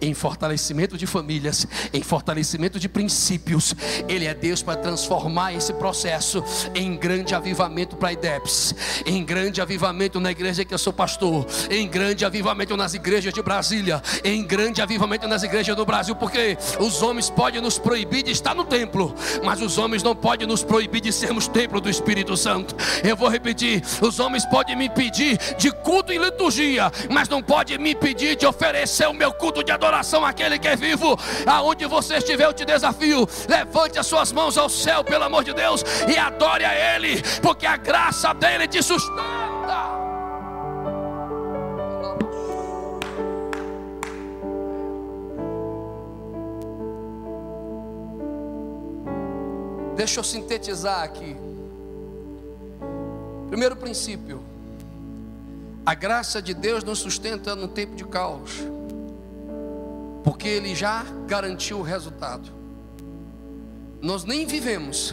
em 0.00 0.14
fortalecimento 0.14 0.96
de 0.96 1.06
famílias, 1.06 1.66
em 1.92 2.02
fortalecimento 2.02 2.78
de 2.78 2.88
princípios. 2.88 3.74
Ele 4.08 4.26
é 4.26 4.34
Deus 4.34 4.62
para 4.62 4.76
transformar 4.76 5.54
esse 5.54 5.72
processo 5.72 6.42
em 6.74 6.96
grande 6.96 7.34
avivamento 7.34 7.96
para 7.96 8.10
a 8.10 8.12
IDEPS, 8.12 8.74
em 9.06 9.24
grande 9.24 9.60
avivamento 9.60 10.20
na 10.20 10.30
igreja 10.30 10.64
que 10.64 10.74
eu 10.74 10.78
sou 10.78 10.92
pastor, 10.92 11.46
em 11.70 11.88
grande 11.88 12.24
avivamento 12.24 12.76
nas 12.76 12.94
igrejas 12.94 13.32
de 13.32 13.42
Brasília, 13.42 14.02
em 14.24 14.44
grande 14.44 14.82
avivamento 14.82 15.26
nas 15.26 15.42
igrejas 15.42 15.76
do 15.76 15.84
Brasil, 15.84 16.14
porque 16.14 16.56
os 16.78 17.02
homens 17.02 17.30
podem 17.30 17.60
nos 17.60 17.78
proibir 17.78 18.22
de 18.22 18.30
estar 18.30 18.54
no 18.54 18.64
templo, 18.64 19.14
mas 19.44 19.60
os 19.60 19.78
homens 19.78 20.02
não 20.02 20.14
podem 20.14 20.46
nos 20.46 20.62
proibir 20.62 21.00
de 21.00 21.12
sermos 21.12 21.48
templo 21.48 21.80
do 21.80 21.88
Espírito 21.88 22.36
Santo. 22.36 22.74
Eu 23.02 23.16
vou 23.16 23.28
repetir: 23.28 23.82
os 24.00 24.18
homens 24.20 24.44
podem 24.46 24.76
me 24.76 24.88
pedir 24.88 25.38
de 25.58 25.70
culto 25.70 26.12
e 26.12 26.18
liturgia, 26.18 26.90
mas 27.10 27.28
não 27.28 27.42
podem 27.42 27.78
me 27.78 27.94
pedir 27.94 28.36
de 28.36 28.46
oferecer 28.46 29.08
o 29.08 29.14
meu 29.14 29.32
culto 29.32 29.62
de 29.62 29.72
àquele 30.24 30.58
que 30.58 30.68
é 30.68 30.76
vivo. 30.76 31.18
Aonde 31.46 31.86
você 31.86 32.16
estiver, 32.16 32.44
eu 32.44 32.52
te 32.52 32.64
desafio: 32.64 33.28
levante 33.48 33.98
as 33.98 34.06
suas 34.06 34.32
mãos 34.32 34.56
ao 34.56 34.68
céu, 34.68 35.04
pelo 35.04 35.24
amor 35.24 35.44
de 35.44 35.52
Deus, 35.52 35.84
e 36.08 36.16
adore 36.16 36.64
a 36.64 36.96
Ele, 36.96 37.22
porque 37.42 37.66
a 37.66 37.76
graça 37.76 38.32
dele 38.32 38.66
te 38.66 38.82
sustenta. 38.82 39.50
Deixa 49.96 50.20
eu 50.20 50.24
sintetizar 50.24 51.02
aqui. 51.02 51.36
Primeiro 53.48 53.76
princípio: 53.76 54.42
a 55.84 55.94
graça 55.94 56.40
de 56.40 56.54
Deus 56.54 56.82
nos 56.82 57.00
sustenta 57.00 57.54
no 57.54 57.68
tempo 57.68 57.94
de 57.94 58.04
caos, 58.04 58.52
porque 60.22 60.48
Ele 60.48 60.74
já 60.74 61.04
garantiu 61.26 61.78
o 61.78 61.82
resultado. 61.82 62.50
Nós 64.00 64.24
nem 64.24 64.46
vivemos, 64.46 65.12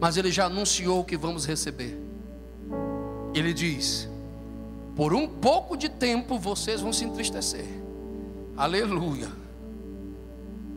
mas 0.00 0.16
Ele 0.16 0.30
já 0.30 0.46
anunciou 0.46 1.00
o 1.00 1.04
que 1.04 1.16
vamos 1.16 1.46
receber. 1.46 1.98
Ele 3.34 3.52
diz: 3.52 4.08
por 4.98 5.14
um 5.14 5.28
pouco 5.28 5.76
de 5.76 5.88
tempo 5.88 6.38
vocês 6.38 6.80
vão 6.80 6.92
se 6.92 7.04
entristecer. 7.04 7.66
Aleluia. 8.56 9.30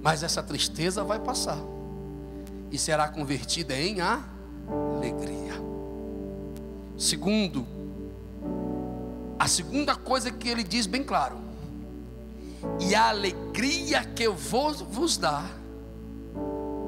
Mas 0.01 0.21
essa 0.21 0.43
tristeza 0.43 1.03
vai 1.03 1.19
passar 1.19 1.57
e 2.71 2.77
será 2.77 3.07
convertida 3.07 3.75
em 3.75 3.97
alegria. 3.99 5.53
Segundo, 6.95 7.65
a 9.39 9.47
segunda 9.47 9.95
coisa 9.95 10.29
que 10.29 10.47
ele 10.47 10.63
diz 10.63 10.85
bem 10.85 11.03
claro: 11.03 11.37
e 12.79 12.93
a 12.95 13.09
alegria 13.09 14.03
que 14.03 14.23
eu 14.23 14.35
vou 14.35 14.73
vos 14.73 15.17
dar, 15.17 15.49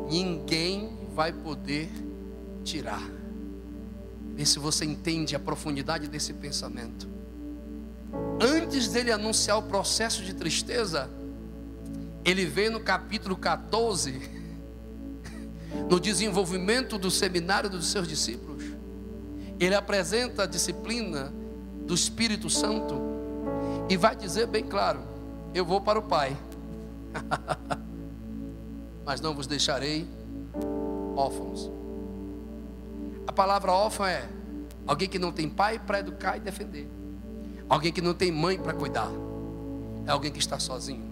ninguém 0.10 0.98
vai 1.14 1.32
poder 1.32 1.90
tirar. 2.64 3.04
Vê 4.36 4.46
se 4.46 4.60
você 4.60 4.86
entende 4.86 5.36
a 5.36 5.40
profundidade 5.40 6.08
desse 6.08 6.34
pensamento. 6.34 7.08
Antes 8.40 8.88
dele 8.88 9.12
anunciar 9.12 9.58
o 9.58 9.64
processo 9.64 10.24
de 10.24 10.34
tristeza, 10.34 11.10
ele 12.26 12.46
vê 12.46 12.70
no 12.70 12.80
capítulo 12.80 13.36
14 13.36 14.22
no 15.90 16.00
desenvolvimento 16.00 16.98
do 16.98 17.12
seminário 17.12 17.70
dos 17.70 17.88
seus 17.88 18.08
discípulos. 18.08 18.64
Ele 19.60 19.76
apresenta 19.76 20.44
a 20.44 20.46
disciplina 20.48 21.34
do 21.86 21.94
Espírito 21.94 22.50
Santo 22.50 23.02
e 23.90 23.98
vai 23.98 24.16
dizer 24.16 24.48
bem 24.48 24.64
claro: 24.64 25.13
Eu 25.54 25.64
vou 25.64 25.80
para 25.80 26.00
o 26.00 26.02
Pai, 26.02 26.36
mas 29.06 29.22
não 29.22 29.36
vos 29.36 29.46
deixarei 29.46 30.08
órfãos. 31.16 31.70
A 33.28 33.32
palavra 33.32 33.72
órfão 33.72 34.06
é 34.06 34.28
alguém 34.86 35.08
que 35.08 35.20
não 35.20 35.32
tem 35.32 35.48
pai 35.48 35.80
para 35.80 36.00
educar 36.00 36.38
e 36.38 36.40
defender, 36.40 36.90
alguém 37.70 37.92
que 37.92 38.02
não 38.02 38.14
tem 38.14 38.32
mãe 38.32 38.58
para 38.58 38.74
cuidar, 38.74 39.10
é 40.06 40.12
alguém 40.12 40.32
que 40.32 40.40
está 40.40 40.60
sozinho. 40.60 41.04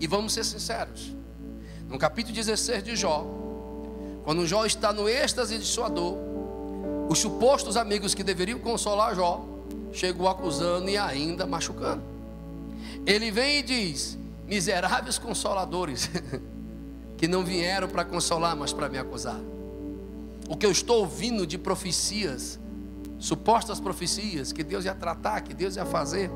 E 0.00 0.06
vamos 0.06 0.32
ser 0.32 0.44
sinceros, 0.44 1.14
no 1.88 1.98
capítulo 1.98 2.34
16 2.34 2.82
de 2.84 2.96
Jó, 2.96 3.26
quando 4.24 4.46
Jó 4.46 4.64
está 4.64 4.92
no 4.92 5.08
êxtase 5.08 5.58
de 5.58 5.64
sua 5.64 5.88
dor, 5.88 6.16
os 7.08 7.18
supostos 7.18 7.76
amigos 7.76 8.14
que 8.14 8.22
deveriam 8.22 8.58
consolar 8.60 9.14
Jó 9.16 9.44
chegam 9.92 10.28
acusando 10.28 10.88
e 10.88 10.96
ainda 10.96 11.44
machucando. 11.44 12.09
Ele 13.06 13.30
vem 13.30 13.58
e 13.58 13.62
diz: 13.62 14.18
Miseráveis 14.46 15.18
consoladores, 15.18 16.10
que 17.16 17.26
não 17.28 17.44
vieram 17.44 17.88
para 17.88 18.04
consolar, 18.04 18.56
mas 18.56 18.72
para 18.72 18.88
me 18.88 18.98
acusar. 18.98 19.40
O 20.48 20.56
que 20.56 20.66
eu 20.66 20.70
estou 20.70 21.00
ouvindo 21.00 21.46
de 21.46 21.56
profecias, 21.56 22.58
supostas 23.18 23.78
profecias, 23.78 24.52
que 24.52 24.64
Deus 24.64 24.84
ia 24.84 24.94
tratar, 24.94 25.40
que 25.42 25.54
Deus 25.54 25.76
ia 25.76 25.86
fazer. 25.86 26.30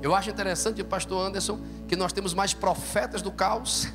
Eu 0.00 0.14
acho 0.14 0.30
interessante, 0.30 0.82
pastor 0.82 1.26
Anderson, 1.26 1.60
que 1.86 1.94
nós 1.94 2.12
temos 2.12 2.32
mais 2.32 2.54
profetas 2.54 3.20
do 3.20 3.30
caos 3.30 3.86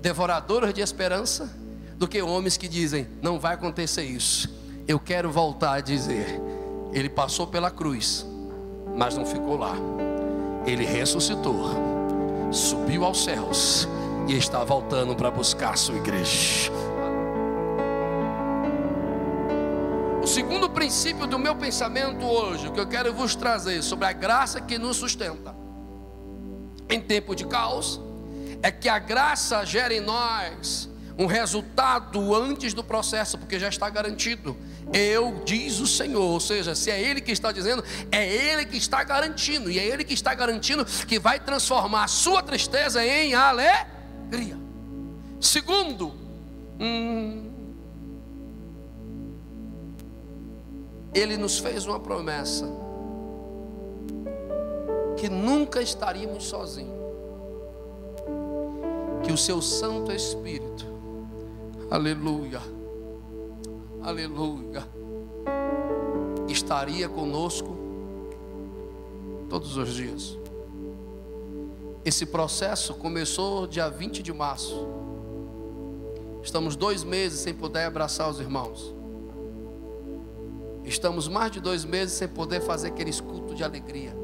devoradoras 0.00 0.72
de 0.72 0.80
esperança, 0.80 1.50
do 1.96 2.06
que 2.06 2.20
homens 2.22 2.56
que 2.56 2.68
dizem: 2.68 3.06
não 3.22 3.38
vai 3.40 3.54
acontecer 3.54 4.02
isso. 4.02 4.48
Eu 4.86 4.98
quero 4.98 5.30
voltar 5.30 5.74
a 5.74 5.80
dizer: 5.80 6.40
ele 6.92 7.08
passou 7.08 7.46
pela 7.46 7.70
cruz, 7.70 8.26
mas 8.96 9.16
não 9.16 9.26
ficou 9.26 9.56
lá. 9.56 9.74
Ele 10.68 10.84
ressuscitou, 10.84 11.70
subiu 12.52 13.02
aos 13.02 13.24
céus 13.24 13.88
e 14.28 14.36
está 14.36 14.62
voltando 14.62 15.16
para 15.16 15.30
buscar 15.30 15.78
sua 15.78 15.96
igreja. 15.96 16.70
O 20.22 20.26
segundo 20.26 20.68
princípio 20.68 21.26
do 21.26 21.38
meu 21.38 21.56
pensamento 21.56 22.26
hoje, 22.26 22.70
que 22.70 22.78
eu 22.78 22.86
quero 22.86 23.14
vos 23.14 23.34
trazer 23.34 23.82
sobre 23.82 24.04
a 24.04 24.12
graça 24.12 24.60
que 24.60 24.76
nos 24.76 24.98
sustenta 24.98 25.56
em 26.90 27.00
tempo 27.00 27.34
de 27.34 27.46
caos, 27.46 27.98
é 28.62 28.70
que 28.70 28.90
a 28.90 28.98
graça 28.98 29.64
gera 29.64 29.94
em 29.94 30.00
nós 30.00 30.90
um 31.16 31.24
resultado 31.24 32.34
antes 32.34 32.74
do 32.74 32.84
processo, 32.84 33.38
porque 33.38 33.58
já 33.58 33.70
está 33.70 33.88
garantido. 33.88 34.54
Eu, 34.92 35.42
diz 35.44 35.80
o 35.80 35.86
Senhor, 35.86 36.22
ou 36.22 36.40
seja, 36.40 36.74
se 36.74 36.90
é 36.90 37.00
Ele 37.00 37.20
que 37.20 37.32
está 37.32 37.52
dizendo, 37.52 37.84
é 38.10 38.26
Ele 38.26 38.64
que 38.64 38.76
está 38.76 39.04
garantindo, 39.04 39.70
e 39.70 39.78
é 39.78 39.86
Ele 39.86 40.02
que 40.02 40.14
está 40.14 40.34
garantindo 40.34 40.84
que 40.84 41.18
vai 41.18 41.38
transformar 41.38 42.04
a 42.04 42.08
sua 42.08 42.42
tristeza 42.42 43.04
em 43.04 43.34
alegria. 43.34 44.58
Segundo, 45.40 46.14
hum, 46.80 47.50
Ele 51.14 51.36
nos 51.36 51.58
fez 51.58 51.86
uma 51.86 52.00
promessa 52.00 52.66
que 55.16 55.28
nunca 55.28 55.82
estaríamos 55.82 56.44
sozinhos 56.44 56.96
que 59.24 59.32
o 59.32 59.36
seu 59.36 59.60
Santo 59.60 60.12
Espírito, 60.12 60.86
aleluia, 61.90 62.60
aleluia, 64.02 64.86
estaria 66.48 67.08
conosco 67.08 67.76
todos 69.48 69.76
os 69.76 69.94
dias. 69.94 70.38
Esse 72.04 72.24
processo 72.24 72.94
começou 72.94 73.66
dia 73.66 73.88
20 73.88 74.22
de 74.22 74.32
março. 74.32 74.88
Estamos 76.42 76.76
dois 76.76 77.04
meses 77.04 77.40
sem 77.40 77.52
poder 77.52 77.84
abraçar 77.84 78.30
os 78.30 78.40
irmãos. 78.40 78.94
Estamos 80.84 81.28
mais 81.28 81.50
de 81.50 81.60
dois 81.60 81.84
meses 81.84 82.14
sem 82.14 82.26
poder 82.26 82.62
fazer 82.62 82.88
aquele 82.88 83.10
escuto 83.10 83.54
de 83.54 83.62
alegria. 83.62 84.16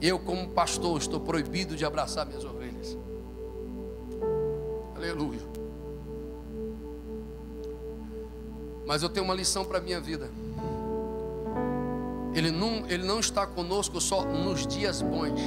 Eu, 0.00 0.18
como 0.18 0.48
pastor, 0.50 0.98
estou 0.98 1.20
proibido 1.20 1.76
de 1.76 1.84
abraçar 1.84 2.24
minhas 2.24 2.44
ovelhas. 2.44 2.96
Aleluia. 4.94 5.49
Mas 8.90 9.04
eu 9.04 9.08
tenho 9.08 9.24
uma 9.24 9.36
lição 9.36 9.64
para 9.64 9.78
a 9.78 9.80
minha 9.80 10.00
vida. 10.00 10.28
Ele 12.34 12.50
não, 12.50 12.84
ele 12.88 13.04
não 13.06 13.20
está 13.20 13.46
conosco 13.46 14.00
só 14.00 14.24
nos 14.24 14.66
dias 14.66 15.00
bons. 15.00 15.40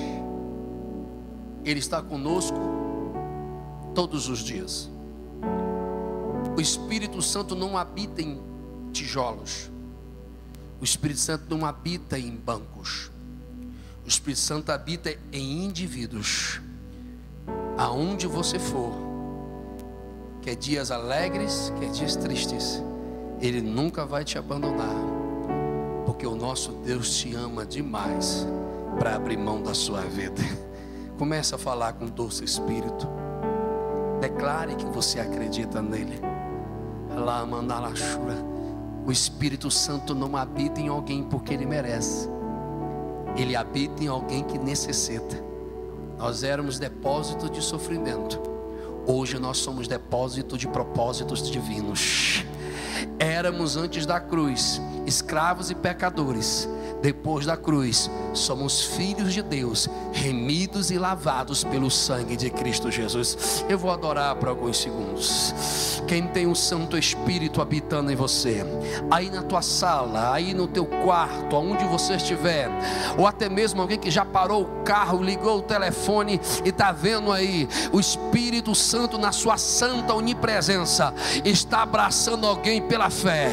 Ele 1.65 1.77
está 1.77 2.01
conosco 2.01 2.57
todos 3.93 4.29
os 4.29 4.39
dias. 4.39 4.89
O 6.55 6.61
Espírito 6.61 7.21
Santo 7.21 7.53
não 7.53 7.77
habita 7.77 8.21
em 8.21 8.41
tijolos. 8.93 9.69
O 10.79 10.85
Espírito 10.85 11.19
Santo 11.19 11.43
não 11.53 11.65
habita 11.65 12.17
em 12.17 12.33
bancos. 12.33 13.11
O 14.05 14.07
Espírito 14.07 14.39
Santo 14.39 14.71
habita 14.71 15.13
em 15.33 15.65
indivíduos. 15.65 16.61
Aonde 17.77 18.25
você 18.25 18.57
for, 18.57 18.93
quer 20.41 20.55
dias 20.55 20.91
alegres, 20.91 21.73
quer 21.77 21.91
dias 21.91 22.15
tristes, 22.15 22.81
Ele 23.43 23.61
nunca 23.61 24.05
vai 24.05 24.23
te 24.23 24.37
abandonar, 24.37 24.95
porque 26.05 26.25
o 26.25 26.33
nosso 26.33 26.71
Deus 26.71 27.17
te 27.17 27.35
ama 27.35 27.65
demais 27.65 28.47
para 28.97 29.17
abrir 29.17 29.35
mão 29.35 29.61
da 29.61 29.73
sua 29.73 29.99
vida. 29.99 30.41
Comece 31.19 31.53
a 31.53 31.57
falar 31.57 31.91
com 31.91 32.05
doce 32.05 32.45
espírito. 32.45 33.05
Declare 34.21 34.77
que 34.77 34.85
você 34.85 35.19
acredita 35.19 35.81
nele. 35.81 36.21
Lá 37.13 37.45
O 39.05 39.11
Espírito 39.11 39.69
Santo 39.69 40.15
não 40.15 40.37
habita 40.37 40.79
em 40.79 40.87
alguém 40.87 41.21
porque 41.21 41.53
ele 41.53 41.65
merece. 41.65 42.29
Ele 43.35 43.57
habita 43.57 44.01
em 44.01 44.07
alguém 44.07 44.45
que 44.45 44.57
necessita. 44.57 45.35
Nós 46.17 46.43
éramos 46.43 46.79
depósito 46.79 47.49
de 47.49 47.61
sofrimento. 47.61 48.39
Hoje 49.05 49.37
nós 49.37 49.57
somos 49.57 49.85
depósito 49.85 50.57
de 50.57 50.65
propósitos 50.65 51.51
divinos. 51.51 52.45
Éramos 53.23 53.77
antes 53.77 54.05
da 54.05 54.19
cruz 54.19 54.81
escravos 55.05 55.71
e 55.71 55.75
pecadores. 55.75 56.67
Depois 57.01 57.45
da 57.45 57.55
cruz, 57.55 58.11
somos 58.33 58.81
filhos 58.81 59.33
de 59.33 59.41
Deus, 59.41 59.89
remidos 60.13 60.91
e 60.91 60.97
lavados 60.97 61.63
pelo 61.63 61.89
sangue 61.89 62.37
de 62.37 62.49
Cristo 62.49 62.91
Jesus. 62.91 63.65
Eu 63.67 63.77
vou 63.77 63.91
adorar 63.91 64.35
por 64.35 64.47
alguns 64.47 64.77
segundos. 64.77 65.53
Quem 66.07 66.27
tem 66.27 66.47
o 66.47 66.55
Santo 66.55 66.97
Espírito 66.97 67.61
habitando 67.61 68.11
em 68.11 68.15
você, 68.15 68.63
aí 69.09 69.29
na 69.29 69.41
tua 69.41 69.61
sala, 69.61 70.33
aí 70.33 70.53
no 70.53 70.67
teu 70.67 70.85
quarto, 70.85 71.55
aonde 71.55 71.85
você 71.85 72.15
estiver, 72.15 72.69
ou 73.17 73.25
até 73.25 73.49
mesmo 73.49 73.81
alguém 73.81 73.97
que 73.97 74.11
já 74.11 74.23
parou 74.23 74.63
o 74.63 74.83
carro, 74.83 75.23
ligou 75.23 75.59
o 75.59 75.61
telefone 75.61 76.39
e 76.63 76.69
está 76.69 76.91
vendo 76.91 77.31
aí 77.31 77.67
o 77.91 77.99
Espírito 77.99 78.75
Santo 78.75 79.17
na 79.17 79.31
sua 79.31 79.57
santa 79.57 80.13
onipresença, 80.13 81.13
está 81.43 81.83
abraçando 81.83 82.45
alguém 82.45 82.81
pela 82.81 83.09
fé. 83.09 83.49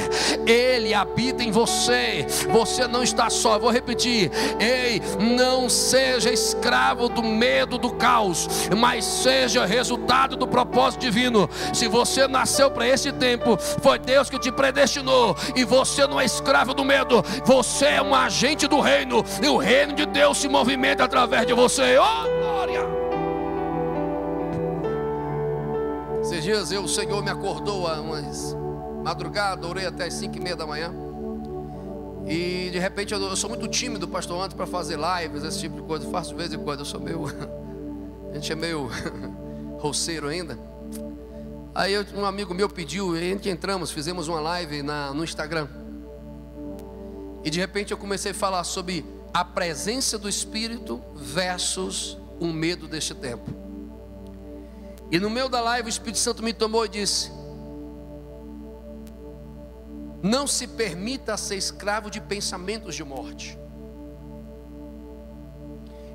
Ele 0.46 0.92
habita 0.92 1.42
em 1.42 1.50
você. 1.50 2.26
Você 2.52 2.86
não 2.86 3.02
está 3.02 3.30
só, 3.30 3.58
vou 3.58 3.70
repetir: 3.70 4.30
ei, 4.58 5.00
não 5.18 5.68
seja 5.68 6.32
escravo 6.50 7.08
do 7.08 7.22
medo 7.22 7.78
do 7.78 7.90
caos, 7.92 8.48
mas 8.76 9.04
seja 9.04 9.64
resultado 9.64 10.36
do 10.36 10.46
propósito 10.46 11.00
divino. 11.00 11.48
Se 11.72 11.88
você 11.88 12.26
nasceu 12.26 12.70
para 12.70 12.86
esse 12.86 13.12
tempo, 13.12 13.56
foi 13.56 13.98
Deus 13.98 14.28
que 14.28 14.38
te 14.38 14.50
predestinou, 14.50 15.36
e 15.54 15.64
você 15.64 16.06
não 16.06 16.20
é 16.20 16.24
escravo 16.24 16.74
do 16.74 16.84
medo, 16.84 17.22
você 17.44 17.86
é 17.86 18.02
um 18.02 18.14
agente 18.14 18.66
do 18.66 18.80
reino, 18.80 19.24
e 19.42 19.48
o 19.48 19.56
reino 19.56 19.94
de 19.94 20.06
Deus 20.06 20.38
se 20.38 20.48
movimenta 20.48 21.04
através 21.04 21.46
de 21.46 21.52
você. 21.52 21.96
Oh, 21.98 22.40
glória! 22.40 22.80
Esses 26.22 26.44
dias 26.44 26.70
eu, 26.70 26.82
o 26.82 26.88
Senhor 26.88 27.22
me 27.22 27.30
acordou 27.30 27.86
a 27.86 28.00
umas 28.00 28.56
madrugada, 29.02 29.66
orei 29.66 29.86
até 29.86 30.04
as 30.04 30.14
cinco 30.14 30.36
e 30.36 30.40
meia 30.40 30.54
da 30.56 30.66
manhã. 30.66 31.09
E 32.30 32.70
de 32.70 32.78
repente 32.78 33.12
eu, 33.12 33.20
eu 33.20 33.34
sou 33.34 33.50
muito 33.50 33.66
tímido, 33.66 34.06
pastor, 34.06 34.40
antes 34.40 34.56
para 34.56 34.64
fazer 34.64 34.96
lives, 34.96 35.42
esse 35.42 35.58
tipo 35.58 35.74
de 35.74 35.82
coisa. 35.82 36.04
Eu 36.04 36.12
faço 36.12 36.30
de 36.30 36.36
vez 36.36 36.52
em 36.52 36.58
quando, 36.58 36.78
eu 36.78 36.84
sou 36.84 37.00
meio. 37.00 37.24
A 38.30 38.34
gente 38.34 38.52
é 38.52 38.54
meio 38.54 38.88
roceiro 39.80 40.28
ainda. 40.28 40.56
Aí 41.74 41.92
eu, 41.92 42.06
um 42.14 42.24
amigo 42.24 42.54
meu 42.54 42.68
pediu, 42.68 43.16
e 43.16 43.30
gente 43.30 43.48
entramos, 43.48 43.90
fizemos 43.90 44.28
uma 44.28 44.38
live 44.38 44.80
na, 44.80 45.12
no 45.12 45.24
Instagram. 45.24 45.66
E 47.42 47.50
de 47.50 47.58
repente 47.58 47.90
eu 47.90 47.98
comecei 47.98 48.30
a 48.30 48.34
falar 48.34 48.62
sobre 48.62 49.04
a 49.34 49.44
presença 49.44 50.16
do 50.16 50.28
Espírito 50.28 51.02
versus 51.16 52.16
o 52.38 52.46
medo 52.46 52.86
deste 52.86 53.12
tempo. 53.12 53.50
E 55.10 55.18
no 55.18 55.28
meio 55.28 55.48
da 55.48 55.60
live 55.60 55.88
o 55.88 55.90
Espírito 55.90 56.18
Santo 56.18 56.44
me 56.44 56.52
tomou 56.52 56.84
e 56.84 56.88
disse: 56.88 57.32
não 60.22 60.46
se 60.46 60.66
permita 60.66 61.36
ser 61.36 61.56
escravo 61.56 62.10
de 62.10 62.20
pensamentos 62.20 62.94
de 62.94 63.04
morte. 63.04 63.58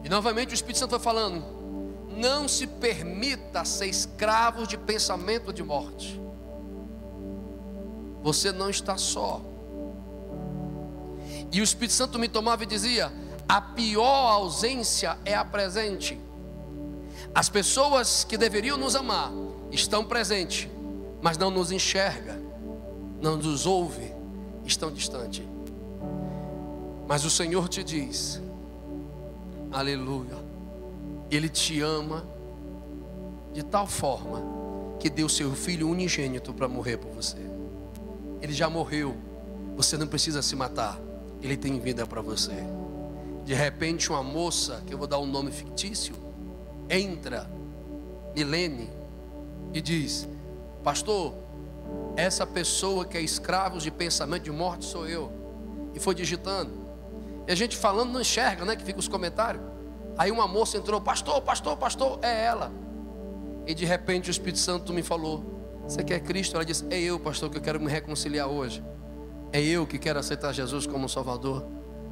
E 0.04 0.10
novamente 0.10 0.52
o 0.52 0.54
Espírito 0.54 0.80
Santo 0.80 0.92
vai 0.92 1.00
falando: 1.00 1.44
não 2.16 2.48
se 2.48 2.68
permita 2.68 3.66
ser 3.66 3.88
escravo 3.88 4.68
de 4.68 4.78
pensamento 4.78 5.52
de 5.52 5.64
morte. 5.64 6.22
Você 8.22 8.52
não 8.52 8.70
está 8.70 8.98
só. 8.98 9.42
E 11.52 11.60
o 11.60 11.64
Espírito 11.64 11.94
Santo 11.94 12.20
me 12.20 12.28
tomava 12.28 12.64
e 12.64 12.68
dizia: 12.68 13.12
a 13.48 13.60
pior 13.60 14.32
ausência 14.32 15.18
é 15.26 15.34
a 15.34 15.44
presente. 15.44 16.20
As 17.34 17.50
pessoas 17.50 18.24
que 18.24 18.38
deveriam 18.38 18.78
nos 18.78 18.96
amar 18.96 19.32
estão 19.72 20.06
presentes, 20.06 20.70
mas 21.22 21.38
não 21.38 21.50
nos 21.50 21.72
enxergam 21.72 22.45
não 23.22 23.38
nos 23.38 23.66
ouve, 23.66 24.12
estão 24.66 24.92
distantes. 24.92 25.44
Mas 27.08 27.24
o 27.24 27.30
Senhor 27.30 27.70
te 27.70 27.84
diz: 27.84 28.42
Aleluia. 29.72 30.44
Ele 31.30 31.50
te 31.50 31.82
ama 31.82 32.24
de 33.52 33.64
tal 33.64 33.88
forma 33.88 34.42
que 35.00 35.10
deu 35.10 35.28
seu 35.28 35.52
filho 35.54 35.90
unigênito 35.90 36.54
para 36.54 36.68
morrer 36.68 36.98
por 36.98 37.12
você. 37.12 37.38
Ele 38.42 38.54
já 38.54 38.70
morreu. 38.70 39.16
Você 39.76 39.98
não 39.98 40.08
precisa 40.08 40.42
se 40.42 40.56
matar. 40.56 41.00
Ele 41.42 41.58
tem 41.58 41.80
vida 41.80 42.06
para 42.06 42.22
você. 42.22 42.56
De 43.44 43.54
repente, 43.54 44.10
uma 44.10 44.24
moça, 44.24 44.82
que 44.88 44.94
eu 44.94 44.98
vou 44.98 45.08
dar 45.08 45.20
um 45.20 45.26
nome 45.26 45.52
fictício, 45.52 46.16
entra, 46.90 47.50
Milene, 48.36 48.90
e 49.74 49.82
diz: 49.82 50.28
Pastor, 50.84 51.34
essa 52.16 52.46
pessoa 52.46 53.06
que 53.06 53.18
é 53.18 53.22
escravo 53.22 53.80
de 53.80 53.92
pensamento 53.92 54.44
de 54.44 54.52
morte 54.52 54.86
sou 54.86 55.08
eu. 55.08 55.32
E 55.94 56.00
foi 56.00 56.16
digitando. 56.16 56.72
E 57.48 57.52
a 57.52 57.56
gente 57.56 57.76
falando 57.78 58.12
não 58.12 58.22
enxerga, 58.22 58.66
né? 58.66 58.76
Que 58.76 58.84
fica 58.84 59.00
os 59.00 59.08
comentários. 59.08 59.64
Aí 60.18 60.32
uma 60.32 60.48
moça 60.48 60.78
entrou, 60.78 61.00
pastor, 61.02 61.42
pastor, 61.42 61.78
pastor, 61.78 62.20
é 62.22 62.46
ela. 62.46 62.72
E 63.68 63.74
de 63.74 63.86
repente 63.86 64.30
o 64.30 64.32
Espírito 64.32 64.60
Santo 64.60 64.94
me 64.94 65.04
falou: 65.04 65.44
Você 65.88 66.04
quer 66.04 66.20
Cristo? 66.22 66.56
Ela 66.56 66.66
disse: 66.66 66.86
É 66.90 67.00
eu, 67.00 67.20
pastor, 67.20 67.50
que 67.50 67.58
eu 67.58 67.62
quero 67.62 67.80
me 67.80 67.92
reconciliar 67.92 68.48
hoje. 68.48 68.84
É 69.52 69.62
eu 69.62 69.86
que 69.86 69.98
quero 69.98 70.20
aceitar 70.20 70.54
Jesus 70.54 70.88
como 70.88 71.08
Salvador. 71.10 71.66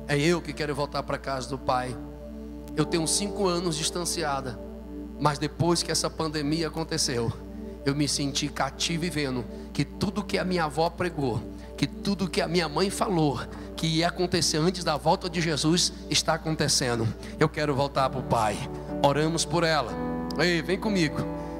É 0.07 0.17
eu 0.17 0.41
que 0.41 0.53
quero 0.53 0.75
voltar 0.75 1.03
para 1.03 1.17
casa 1.17 1.49
do 1.49 1.57
Pai. 1.57 1.95
Eu 2.75 2.85
tenho 2.85 3.07
cinco 3.07 3.47
anos 3.47 3.77
distanciada. 3.77 4.59
Mas 5.19 5.39
depois 5.39 5.81
que 5.83 5.91
essa 5.91 6.09
pandemia 6.09 6.67
aconteceu, 6.67 7.31
eu 7.85 7.95
me 7.95 8.07
senti 8.07 8.47
cativo 8.47 9.05
e 9.05 9.09
vendo 9.09 9.43
que 9.73 9.83
tudo 9.83 10.23
que 10.23 10.37
a 10.37 10.43
minha 10.43 10.65
avó 10.65 10.89
pregou, 10.89 11.41
que 11.77 11.87
tudo 11.87 12.29
que 12.29 12.41
a 12.41 12.47
minha 12.47 12.69
mãe 12.69 12.89
falou, 12.89 13.39
que 13.75 13.87
ia 13.87 14.07
acontecer 14.07 14.57
antes 14.57 14.83
da 14.83 14.95
volta 14.95 15.29
de 15.29 15.41
Jesus, 15.41 15.91
está 16.09 16.35
acontecendo. 16.35 17.07
Eu 17.39 17.49
quero 17.49 17.75
voltar 17.75 18.09
para 18.09 18.19
o 18.19 18.23
Pai. 18.23 18.57
Oramos 19.03 19.43
por 19.43 19.63
ela. 19.63 19.91
Ei, 20.39 20.61
vem 20.61 20.79
comigo, 20.79 21.17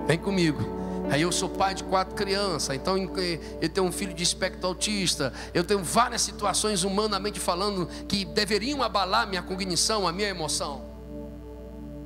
vem 0.07 0.17
comigo. 0.17 0.83
Aí 1.11 1.21
eu 1.21 1.31
sou 1.31 1.49
pai 1.49 1.75
de 1.75 1.83
quatro 1.83 2.15
crianças, 2.15 2.75
então 2.75 2.97
eu 2.97 3.69
tenho 3.69 3.85
um 3.85 3.91
filho 3.91 4.13
de 4.13 4.23
espectro 4.23 4.67
autista. 4.67 5.33
Eu 5.53 5.63
tenho 5.63 5.83
várias 5.83 6.21
situações 6.21 6.83
humanamente 6.83 7.39
falando 7.39 7.87
que 8.07 8.23
deveriam 8.23 8.81
abalar 8.81 9.27
minha 9.27 9.41
cognição, 9.41 10.07
a 10.07 10.13
minha 10.13 10.29
emoção. 10.29 10.92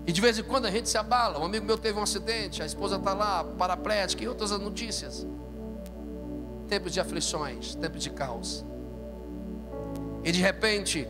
E 0.07 0.11
de 0.13 0.21
vez 0.21 0.39
em 0.39 0.43
quando 0.43 0.65
a 0.65 0.71
gente 0.71 0.87
se 0.87 0.97
abala. 0.97 1.37
Um 1.37 1.43
amigo 1.43 1.65
meu 1.65 1.77
teve 1.77 1.99
um 1.99 2.01
acidente, 2.01 2.63
a 2.63 2.65
esposa 2.65 2.95
está 2.95 3.13
lá, 3.13 3.43
paraplética 3.43 4.23
e 4.23 4.27
outras 4.27 4.51
notícias. 4.51 5.27
Tempos 6.69 6.93
de 6.93 7.01
aflições, 7.01 7.75
tempos 7.75 8.01
de 8.01 8.09
caos. 8.09 8.65
E 10.23 10.31
de 10.31 10.41
repente, 10.41 11.05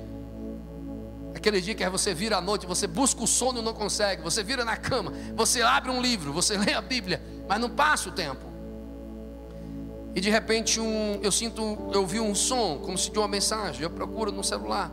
aquele 1.36 1.62
dia 1.62 1.76
que 1.76 1.88
você 1.88 2.12
vira 2.12 2.38
à 2.38 2.42
noite, 2.42 2.66
você 2.66 2.88
busca 2.88 3.24
o 3.24 3.28
sono 3.28 3.60
e 3.60 3.62
não 3.62 3.74
consegue, 3.74 4.24
você 4.24 4.44
vira 4.44 4.66
na 4.66 4.76
cama, 4.76 5.14
você 5.36 5.62
abre 5.62 5.92
um 5.92 6.02
livro, 6.02 6.34
você 6.34 6.58
lê 6.58 6.74
a 6.74 6.82
Bíblia, 6.82 7.22
mas 7.48 7.62
não 7.62 7.70
passa 7.70 8.10
o 8.10 8.12
tempo. 8.12 8.46
E 10.16 10.20
de 10.20 10.32
repente 10.32 10.80
um, 10.80 11.20
eu 11.22 11.32
sinto, 11.32 11.62
eu 11.94 12.04
vi 12.08 12.20
um 12.20 12.34
som, 12.34 12.80
como 12.80 12.98
se 12.98 13.12
de 13.12 13.20
uma 13.20 13.28
mensagem, 13.28 13.84
eu 13.84 13.92
procuro 13.92 14.32
no 14.32 14.44
celular. 14.44 14.92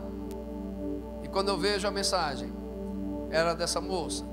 E 1.23 1.27
quando 1.27 1.49
eu 1.49 1.57
vejo 1.57 1.87
a 1.87 1.91
mensagem, 1.91 2.53
era 3.29 3.53
dessa 3.53 3.81
moça. 3.81 4.25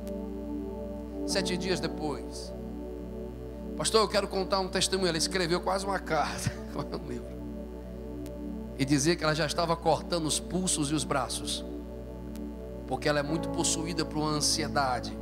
Sete 1.26 1.56
dias 1.56 1.78
depois, 1.80 2.52
pastor, 3.76 4.00
eu 4.02 4.08
quero 4.08 4.26
contar 4.28 4.60
um 4.60 4.68
testemunho. 4.68 5.08
Ela 5.08 5.18
escreveu 5.18 5.60
quase 5.60 5.86
uma 5.86 5.98
carta, 5.98 6.52
um 6.74 7.08
livro, 7.08 7.32
e 8.78 8.84
dizia 8.84 9.14
que 9.14 9.22
ela 9.22 9.34
já 9.34 9.46
estava 9.46 9.76
cortando 9.76 10.26
os 10.26 10.40
pulsos 10.40 10.90
e 10.90 10.94
os 10.94 11.04
braços, 11.04 11.64
porque 12.86 13.08
ela 13.08 13.20
é 13.20 13.22
muito 13.22 13.48
possuída 13.50 14.04
por 14.04 14.18
uma 14.18 14.30
ansiedade. 14.30 15.16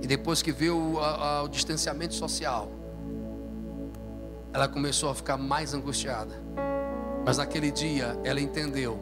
E 0.00 0.06
depois 0.06 0.42
que 0.42 0.52
viu 0.52 0.76
o, 0.76 1.00
a, 1.00 1.42
o 1.42 1.48
distanciamento 1.48 2.14
social, 2.14 2.70
ela 4.52 4.68
começou 4.68 5.10
a 5.10 5.14
ficar 5.14 5.36
mais 5.36 5.74
angustiada. 5.74 6.34
Mas 7.26 7.38
naquele 7.38 7.70
dia 7.70 8.18
ela 8.24 8.40
entendeu 8.40 8.98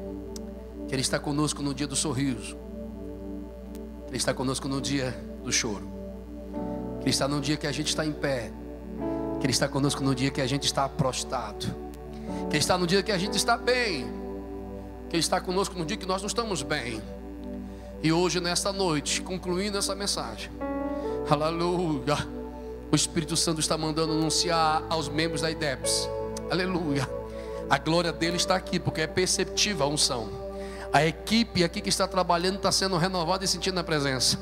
que 0.89 0.95
Ele 0.95 1.03
está 1.03 1.19
conosco 1.19 1.63
no 1.63 1.75
dia 1.75 1.87
do 1.87 1.95
sorriso, 1.95 2.57
ele 4.15 4.21
está 4.21 4.33
conosco 4.33 4.69
no 4.69 4.81
dia 4.81 5.13
do 5.43 5.51
choro. 5.51 5.89
Ele 7.01 7.11
está 7.11 7.27
no 7.27 7.41
dia 7.41 7.57
que 7.57 7.67
a 7.67 7.73
gente 7.73 7.89
está 7.89 8.07
em 8.07 8.13
pé. 8.13 8.53
Que 9.41 9.47
Ele 9.47 9.53
está 9.53 9.67
conosco 9.67 10.05
no 10.05 10.15
dia 10.15 10.31
que 10.31 10.41
a 10.41 10.47
gente 10.47 10.67
está 10.67 10.89
prostrado, 10.89 11.67
que 12.49 12.55
Ele 12.55 12.59
está 12.59 12.79
no 12.79 12.87
dia 12.87 13.03
que 13.03 13.11
a 13.11 13.19
gente 13.19 13.37
está 13.37 13.57
bem, 13.57 14.07
que 15.11 15.17
Ele 15.17 15.21
está 15.21 15.41
conosco 15.41 15.77
no 15.77 15.85
dia 15.85 15.97
que 15.97 16.07
nós 16.07 16.23
não 16.23 16.29
estamos 16.29 16.63
bem. 16.63 17.03
E 18.05 18.13
hoje, 18.13 18.39
nesta 18.39 18.73
noite, 18.73 19.21
concluindo 19.21 19.77
essa 19.77 19.97
mensagem, 19.97 20.49
aleluia, 21.29 22.17
o 22.93 22.95
Espírito 22.95 23.37
Santo 23.37 23.59
está 23.59 23.77
mandando 23.77 24.13
anunciar 24.13 24.85
aos 24.89 25.09
membros 25.09 25.41
da 25.41 25.51
IDEPS, 25.51 26.09
aleluia, 26.53 27.11
a 27.69 27.79
glória 27.79 28.13
dele 28.13 28.37
está 28.37 28.55
aqui, 28.55 28.79
porque 28.79 29.01
é 29.01 29.09
perceptível 29.09 29.85
a 29.85 29.89
unção. 29.89 30.44
A 30.95 31.05
equipe 31.05 31.65
aqui 31.65 31.81
que 31.81 31.89
está 31.89 32.07
trabalhando 32.07 32.55
está 32.55 32.71
sendo 32.71 32.97
renovada 32.97 33.45
e 33.45 33.49
sentindo 33.49 33.81
a 33.81 33.83
presença. 33.83 34.39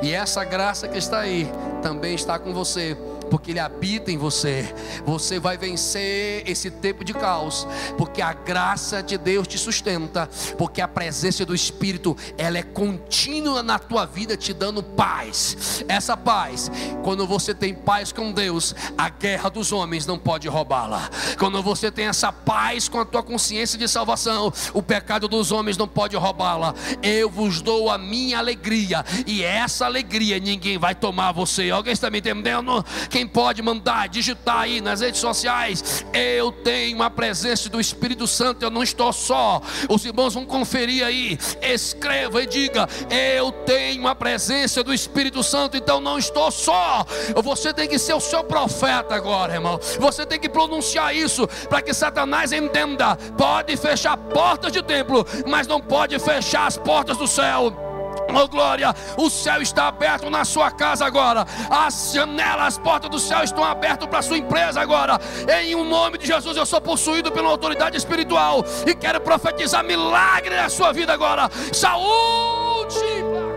E 0.00 0.12
essa 0.12 0.44
graça 0.44 0.86
que 0.86 0.96
está 0.96 1.18
aí 1.18 1.50
também 1.82 2.14
está 2.14 2.38
com 2.38 2.54
você 2.54 2.96
porque 3.30 3.52
Ele 3.52 3.60
habita 3.60 4.10
em 4.10 4.16
você. 4.16 4.74
Você 5.04 5.38
vai 5.38 5.56
vencer 5.56 6.42
esse 6.46 6.70
tempo 6.70 7.04
de 7.04 7.12
caos, 7.12 7.66
porque 7.96 8.22
a 8.22 8.32
graça 8.32 9.02
de 9.02 9.16
Deus 9.16 9.46
te 9.46 9.58
sustenta, 9.58 10.28
porque 10.56 10.80
a 10.80 10.88
presença 10.88 11.44
do 11.44 11.54
Espírito 11.54 12.16
ela 12.36 12.58
é 12.58 12.62
contínua 12.62 13.62
na 13.62 13.78
tua 13.78 14.06
vida, 14.06 14.36
te 14.36 14.52
dando 14.52 14.82
paz. 14.82 15.84
Essa 15.88 16.16
paz, 16.16 16.70
quando 17.02 17.26
você 17.26 17.54
tem 17.54 17.74
paz 17.74 18.12
com 18.12 18.32
Deus, 18.32 18.74
a 18.96 19.08
guerra 19.08 19.48
dos 19.48 19.72
homens 19.72 20.06
não 20.06 20.18
pode 20.18 20.48
roubá-la. 20.48 21.08
Quando 21.38 21.62
você 21.62 21.90
tem 21.90 22.06
essa 22.06 22.32
paz 22.32 22.88
com 22.88 23.00
a 23.00 23.04
tua 23.04 23.22
consciência 23.22 23.78
de 23.78 23.88
salvação, 23.88 24.52
o 24.72 24.82
pecado 24.82 25.28
dos 25.28 25.52
homens 25.52 25.76
não 25.76 25.88
pode 25.88 26.16
roubá-la. 26.16 26.74
Eu 27.02 27.30
vos 27.30 27.60
dou 27.60 27.90
a 27.90 27.98
minha 27.98 28.38
alegria, 28.38 29.04
e 29.26 29.42
essa 29.42 29.86
alegria 29.86 30.38
ninguém 30.38 30.78
vai 30.78 30.94
tomar 30.94 31.32
você. 31.32 31.70
Alguém 31.70 31.92
está 31.92 32.10
me 32.10 32.18
entendendo? 32.18 32.84
Quem 33.10 33.17
pode 33.26 33.62
mandar 33.62 34.08
digitar 34.08 34.60
aí 34.60 34.80
nas 34.80 35.00
redes 35.00 35.20
sociais, 35.20 36.04
eu 36.12 36.52
tenho 36.52 37.02
a 37.02 37.10
presença 37.10 37.68
do 37.68 37.80
Espírito 37.80 38.26
Santo, 38.26 38.62
eu 38.62 38.70
não 38.70 38.82
estou 38.82 39.12
só. 39.12 39.60
Os 39.88 40.04
irmãos 40.04 40.34
vão 40.34 40.44
conferir 40.44 41.04
aí, 41.04 41.38
escreva 41.62 42.42
e 42.42 42.46
diga: 42.46 42.88
Eu 43.10 43.52
tenho 43.52 44.06
a 44.06 44.14
presença 44.14 44.82
do 44.82 44.92
Espírito 44.92 45.42
Santo, 45.42 45.76
então 45.76 46.00
não 46.00 46.18
estou 46.18 46.50
só. 46.50 47.04
Você 47.42 47.72
tem 47.72 47.88
que 47.88 47.98
ser 47.98 48.14
o 48.14 48.20
seu 48.20 48.44
profeta 48.44 49.14
agora, 49.14 49.54
irmão. 49.54 49.78
Você 49.98 50.26
tem 50.26 50.38
que 50.38 50.48
pronunciar 50.48 51.14
isso 51.14 51.46
para 51.68 51.82
que 51.82 51.94
Satanás 51.94 52.52
entenda. 52.52 53.16
Pode 53.36 53.76
fechar 53.76 54.16
portas 54.16 54.72
de 54.72 54.82
templo, 54.82 55.26
mas 55.46 55.66
não 55.66 55.80
pode 55.80 56.18
fechar 56.18 56.66
as 56.66 56.76
portas 56.76 57.16
do 57.16 57.26
céu. 57.26 57.97
Oh 58.34 58.46
glória, 58.46 58.94
o 59.16 59.30
céu 59.30 59.62
está 59.62 59.88
aberto 59.88 60.28
na 60.28 60.44
sua 60.44 60.70
casa 60.70 61.04
agora. 61.06 61.46
As 61.70 62.12
janelas, 62.12 62.66
as 62.66 62.78
portas 62.78 63.10
do 63.10 63.18
céu 63.18 63.42
estão 63.42 63.64
abertas 63.64 64.08
para 64.08 64.18
a 64.18 64.22
sua 64.22 64.36
empresa 64.36 64.80
agora. 64.80 65.18
Em 65.62 65.74
o 65.74 65.82
nome 65.82 66.18
de 66.18 66.26
Jesus, 66.26 66.56
eu 66.56 66.66
sou 66.66 66.80
possuído 66.80 67.32
pela 67.32 67.48
autoridade 67.48 67.96
espiritual 67.96 68.64
e 68.86 68.94
quero 68.94 69.20
profetizar 69.20 69.82
milagre 69.82 70.54
na 70.54 70.68
sua 70.68 70.92
vida 70.92 71.12
agora. 71.12 71.50
Saúde! 71.72 73.47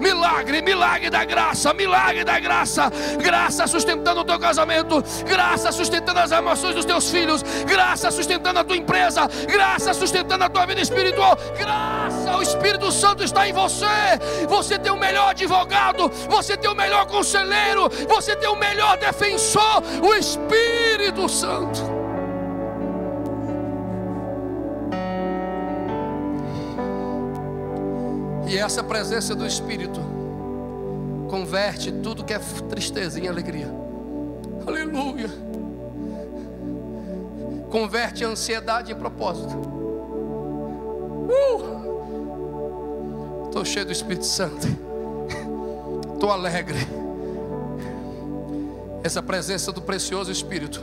Milagre, 0.00 0.62
milagre 0.62 1.10
da 1.10 1.24
graça, 1.24 1.72
milagre 1.72 2.24
da 2.24 2.38
graça, 2.38 2.90
graça 3.20 3.66
sustentando 3.66 4.20
o 4.20 4.24
teu 4.24 4.38
casamento, 4.38 5.02
graça 5.24 5.72
sustentando 5.72 6.20
as 6.20 6.30
emoções 6.30 6.74
dos 6.74 6.84
teus 6.84 7.10
filhos, 7.10 7.42
graça 7.64 8.10
sustentando 8.10 8.60
a 8.60 8.64
tua 8.64 8.76
empresa, 8.76 9.28
graça 9.46 9.92
sustentando 9.94 10.44
a 10.44 10.48
tua 10.48 10.66
vida 10.66 10.80
espiritual, 10.80 11.36
graça, 11.58 12.36
o 12.36 12.42
Espírito 12.42 12.90
Santo 12.92 13.24
está 13.24 13.48
em 13.48 13.52
você. 13.52 13.86
Você 14.48 14.78
tem 14.78 14.92
o 14.92 14.96
melhor 14.96 15.30
advogado, 15.30 16.10
você 16.28 16.56
tem 16.56 16.70
o 16.70 16.74
melhor 16.74 17.06
conselheiro, 17.06 17.88
você 18.08 18.36
tem 18.36 18.48
o 18.48 18.56
melhor 18.56 18.96
defensor, 18.98 19.82
o 20.02 20.14
Espírito 20.14 21.28
Santo. 21.28 21.95
E 28.46 28.56
essa 28.56 28.82
presença 28.82 29.34
do 29.34 29.44
Espírito 29.44 30.00
converte 31.28 31.90
tudo 31.90 32.24
que 32.24 32.32
é 32.32 32.38
tristeza 32.68 33.18
em 33.18 33.26
alegria. 33.26 33.68
Aleluia. 34.64 35.28
Converte 37.70 38.24
a 38.24 38.28
ansiedade 38.28 38.92
em 38.92 38.94
propósito. 38.94 39.54
Estou 43.46 43.62
uh! 43.62 43.66
cheio 43.66 43.84
do 43.84 43.92
Espírito 43.92 44.26
Santo. 44.26 44.66
Estou 46.14 46.30
alegre. 46.30 46.78
Essa 49.02 49.22
presença 49.22 49.72
do 49.72 49.82
precioso 49.82 50.30
Espírito. 50.30 50.80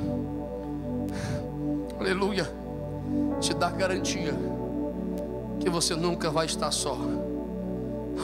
Aleluia. 1.97 2.49
Te 3.39 3.53
dá 3.53 3.69
garantia 3.69 4.33
que 5.59 5.69
você 5.69 5.95
nunca 5.95 6.29
vai 6.29 6.45
estar 6.45 6.71
só 6.71 6.97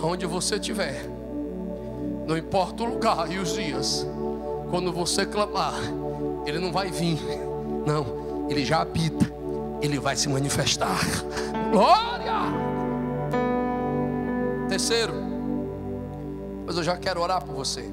aonde 0.02 0.26
você 0.26 0.56
estiver, 0.56 1.06
não 2.28 2.38
importa 2.38 2.84
o 2.84 2.86
lugar 2.86 3.32
e 3.32 3.40
os 3.40 3.54
dias, 3.54 4.06
quando 4.70 4.92
você 4.92 5.26
clamar, 5.26 5.74
Ele 6.46 6.60
não 6.60 6.72
vai 6.72 6.92
vir, 6.92 7.20
não, 7.86 8.48
Ele 8.50 8.64
já 8.64 8.82
habita, 8.82 9.26
Ele 9.82 10.00
vai 10.00 10.16
se 10.16 10.30
manifestar. 10.30 11.00
Glória! 11.72 12.20
Terceiro, 14.68 15.14
mas 16.66 16.78
eu 16.78 16.84
já 16.84 16.96
quero 16.96 17.20
orar 17.20 17.44
por 17.44 17.56
você. 17.56 17.90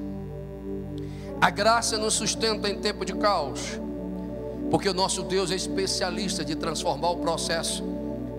A 1.41 1.49
graça 1.49 1.97
nos 1.97 2.13
sustenta 2.13 2.69
em 2.69 2.79
tempo 2.79 3.03
de 3.03 3.13
caos, 3.15 3.79
porque 4.69 4.87
o 4.87 4.93
nosso 4.93 5.23
Deus 5.23 5.49
é 5.49 5.55
especialista 5.55 6.45
de 6.45 6.55
transformar 6.55 7.09
o 7.09 7.17
processo 7.17 7.83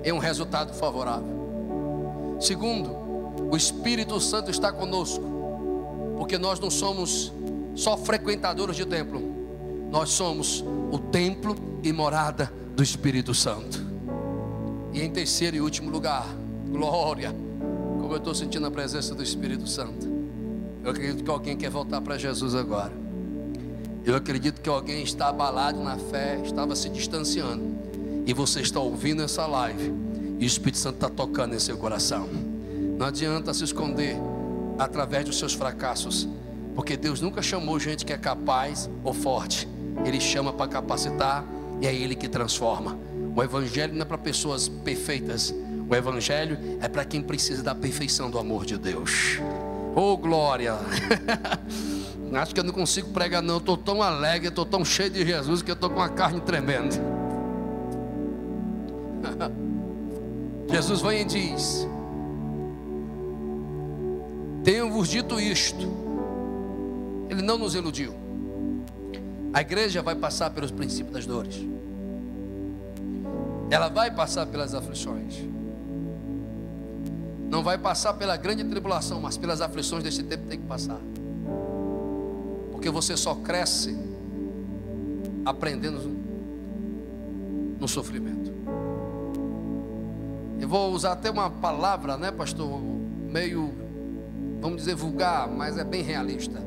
em 0.04 0.12
um 0.12 0.18
resultado 0.18 0.72
favorável. 0.74 2.36
Segundo, 2.40 3.07
o 3.50 3.56
Espírito 3.56 4.20
Santo 4.20 4.50
está 4.50 4.70
conosco, 4.70 5.24
porque 6.16 6.36
nós 6.36 6.60
não 6.60 6.70
somos 6.70 7.32
só 7.74 7.96
frequentadores 7.96 8.76
de 8.76 8.84
templo, 8.84 9.22
nós 9.90 10.10
somos 10.10 10.64
o 10.90 10.98
templo 10.98 11.56
e 11.82 11.92
morada 11.92 12.52
do 12.76 12.82
Espírito 12.82 13.34
Santo. 13.34 13.86
E 14.92 15.00
em 15.00 15.10
terceiro 15.10 15.56
e 15.56 15.60
último 15.60 15.90
lugar, 15.90 16.26
glória, 16.70 17.34
como 18.00 18.12
eu 18.12 18.18
estou 18.18 18.34
sentindo 18.34 18.66
a 18.66 18.70
presença 18.70 19.14
do 19.14 19.22
Espírito 19.22 19.66
Santo. 19.66 20.06
Eu 20.84 20.90
acredito 20.90 21.24
que 21.24 21.30
alguém 21.30 21.56
quer 21.56 21.70
voltar 21.70 22.00
para 22.00 22.16
Jesus 22.18 22.54
agora. 22.54 22.92
Eu 24.04 24.16
acredito 24.16 24.60
que 24.60 24.68
alguém 24.68 25.02
está 25.02 25.28
abalado 25.28 25.82
na 25.82 25.96
fé, 25.96 26.40
estava 26.44 26.74
se 26.74 26.88
distanciando. 26.88 27.76
E 28.26 28.32
você 28.32 28.60
está 28.60 28.80
ouvindo 28.80 29.22
essa 29.22 29.46
live. 29.46 29.92
E 30.38 30.44
o 30.44 30.46
Espírito 30.46 30.78
Santo 30.78 30.94
está 30.94 31.10
tocando 31.10 31.54
em 31.54 31.58
seu 31.58 31.76
coração. 31.76 32.47
Não 32.98 33.06
adianta 33.06 33.54
se 33.54 33.62
esconder 33.62 34.16
através 34.76 35.24
dos 35.24 35.38
seus 35.38 35.54
fracassos, 35.54 36.28
porque 36.74 36.96
Deus 36.96 37.20
nunca 37.20 37.40
chamou 37.40 37.78
gente 37.78 38.04
que 38.04 38.12
é 38.12 38.18
capaz 38.18 38.90
ou 39.04 39.14
forte. 39.14 39.68
Ele 40.04 40.20
chama 40.20 40.52
para 40.52 40.66
capacitar 40.68 41.44
e 41.80 41.86
é 41.86 41.94
Ele 41.94 42.16
que 42.16 42.28
transforma. 42.28 42.98
O 43.36 43.42
Evangelho 43.42 43.94
não 43.94 44.02
é 44.02 44.04
para 44.04 44.18
pessoas 44.18 44.68
perfeitas, 44.68 45.54
o 45.88 45.94
Evangelho 45.94 46.58
é 46.80 46.88
para 46.88 47.04
quem 47.04 47.22
precisa 47.22 47.62
da 47.62 47.72
perfeição 47.72 48.28
do 48.28 48.38
amor 48.38 48.66
de 48.66 48.76
Deus. 48.76 49.38
Oh 49.94 50.16
glória! 50.16 50.74
Acho 52.34 52.52
que 52.52 52.60
eu 52.60 52.64
não 52.64 52.72
consigo 52.74 53.10
pregar, 53.10 53.42
não. 53.42 53.58
Estou 53.58 53.76
tão 53.76 54.02
alegre, 54.02 54.48
estou 54.48 54.66
tão 54.66 54.84
cheio 54.84 55.08
de 55.08 55.24
Jesus 55.24 55.62
que 55.62 55.70
eu 55.70 55.74
estou 55.74 55.88
com 55.88 56.02
a 56.02 56.08
carne 56.08 56.40
tremendo. 56.40 56.96
Jesus 60.68 61.00
vem 61.00 61.22
e 61.22 61.24
diz: 61.24 61.88
tenho-vos 64.68 65.08
dito 65.08 65.40
isto. 65.40 65.88
Ele 67.30 67.40
não 67.40 67.56
nos 67.56 67.74
iludiu. 67.74 68.12
A 69.50 69.62
igreja 69.62 70.02
vai 70.02 70.14
passar 70.14 70.50
pelos 70.50 70.70
princípios 70.70 71.14
das 71.14 71.24
dores. 71.24 71.56
Ela 73.70 73.88
vai 73.88 74.10
passar 74.10 74.44
pelas 74.44 74.74
aflições. 74.74 75.36
Não 77.48 77.62
vai 77.62 77.78
passar 77.78 78.12
pela 78.12 78.36
grande 78.36 78.62
tribulação, 78.62 79.22
mas 79.22 79.38
pelas 79.38 79.62
aflições 79.62 80.04
desse 80.04 80.22
tempo 80.22 80.46
tem 80.46 80.60
que 80.60 80.66
passar. 80.66 81.00
Porque 82.70 82.90
você 82.90 83.16
só 83.16 83.36
cresce 83.36 83.96
aprendendo 85.46 86.14
no 87.80 87.88
sofrimento. 87.88 88.52
Eu 90.60 90.68
vou 90.68 90.92
usar 90.92 91.12
até 91.12 91.30
uma 91.30 91.48
palavra, 91.48 92.18
né, 92.18 92.30
pastor, 92.30 92.78
meio 93.30 93.87
vamos 94.60 94.78
dizer 94.78 94.94
vulgar, 94.94 95.48
mas 95.48 95.78
é 95.78 95.84
bem 95.84 96.02
realista. 96.02 96.62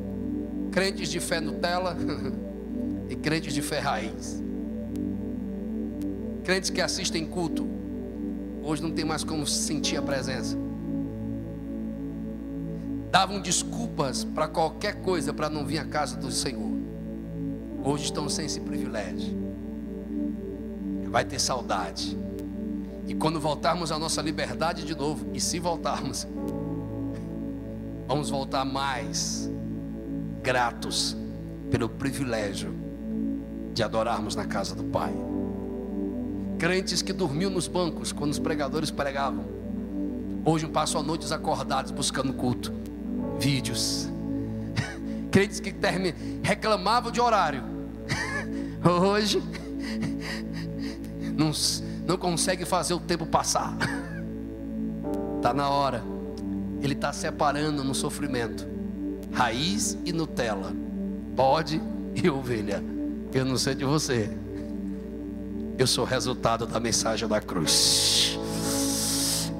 Crentes 0.71 1.09
de 1.09 1.19
fé 1.19 1.39
Nutella 1.39 1.95
e 3.09 3.15
crentes 3.15 3.53
de 3.53 3.61
fé 3.61 3.79
raiz. 3.79 4.41
Crentes 6.43 6.69
que 6.69 6.81
assistem 6.81 7.25
culto, 7.25 7.67
hoje 8.63 8.81
não 8.81 8.91
tem 8.91 9.05
mais 9.05 9.23
como 9.23 9.45
sentir 9.45 9.97
a 9.97 10.01
presença. 10.01 10.57
davam 13.11 13.41
desculpas 13.41 14.23
para 14.23 14.47
qualquer 14.47 15.01
coisa 15.01 15.33
para 15.33 15.49
não 15.49 15.65
vir 15.65 15.79
à 15.79 15.85
casa 15.85 16.15
do 16.15 16.31
Senhor. 16.31 16.71
Hoje 17.83 18.05
estão 18.05 18.29
sem 18.29 18.45
esse 18.45 18.61
privilégio. 18.61 19.37
Vai 21.09 21.25
ter 21.25 21.39
saudade. 21.39 22.17
E 23.05 23.13
quando 23.13 23.39
voltarmos 23.39 23.91
à 23.91 23.99
nossa 23.99 24.21
liberdade 24.21 24.85
de 24.85 24.95
novo, 24.95 25.27
e 25.33 25.41
se 25.41 25.59
voltarmos, 25.59 26.25
vamos 28.11 28.29
voltar 28.29 28.65
mais 28.65 29.49
gratos 30.43 31.15
pelo 31.69 31.87
privilégio 31.87 32.75
de 33.73 33.81
adorarmos 33.81 34.35
na 34.35 34.43
casa 34.43 34.75
do 34.75 34.83
Pai. 34.83 35.13
Crentes 36.59 37.01
que 37.01 37.13
dormiam 37.13 37.49
nos 37.49 37.69
bancos 37.69 38.11
quando 38.11 38.31
os 38.31 38.37
pregadores 38.37 38.91
pregavam, 38.91 39.45
hoje 40.43 40.67
passam 40.67 40.99
a 40.99 41.03
noite 41.05 41.33
acordados 41.33 41.91
buscando 41.91 42.33
culto, 42.33 42.73
vídeos. 43.39 44.09
Crentes 45.31 45.61
que 45.61 45.71
termi, 45.71 46.13
reclamavam 46.43 47.13
de 47.13 47.21
horário, 47.21 47.63
hoje 48.83 49.41
não, 51.33 51.51
não 52.05 52.17
consegue 52.17 52.65
fazer 52.65 52.93
o 52.93 52.99
tempo 52.99 53.25
passar. 53.25 53.73
Está 55.37 55.53
na 55.55 55.69
hora. 55.69 56.10
Ele 56.81 56.93
está 56.93 57.13
separando 57.13 57.83
no 57.83 57.93
sofrimento 57.93 58.67
raiz 59.31 59.97
e 60.05 60.11
Nutella, 60.11 60.73
bode 61.33 61.81
e 62.15 62.29
ovelha. 62.29 62.83
Eu 63.33 63.45
não 63.45 63.57
sei 63.57 63.75
de 63.75 63.85
você. 63.85 64.29
Eu 65.77 65.87
sou 65.87 66.03
resultado 66.05 66.67
da 66.67 66.79
mensagem 66.79 67.27
da 67.27 67.39
cruz. 67.39 68.37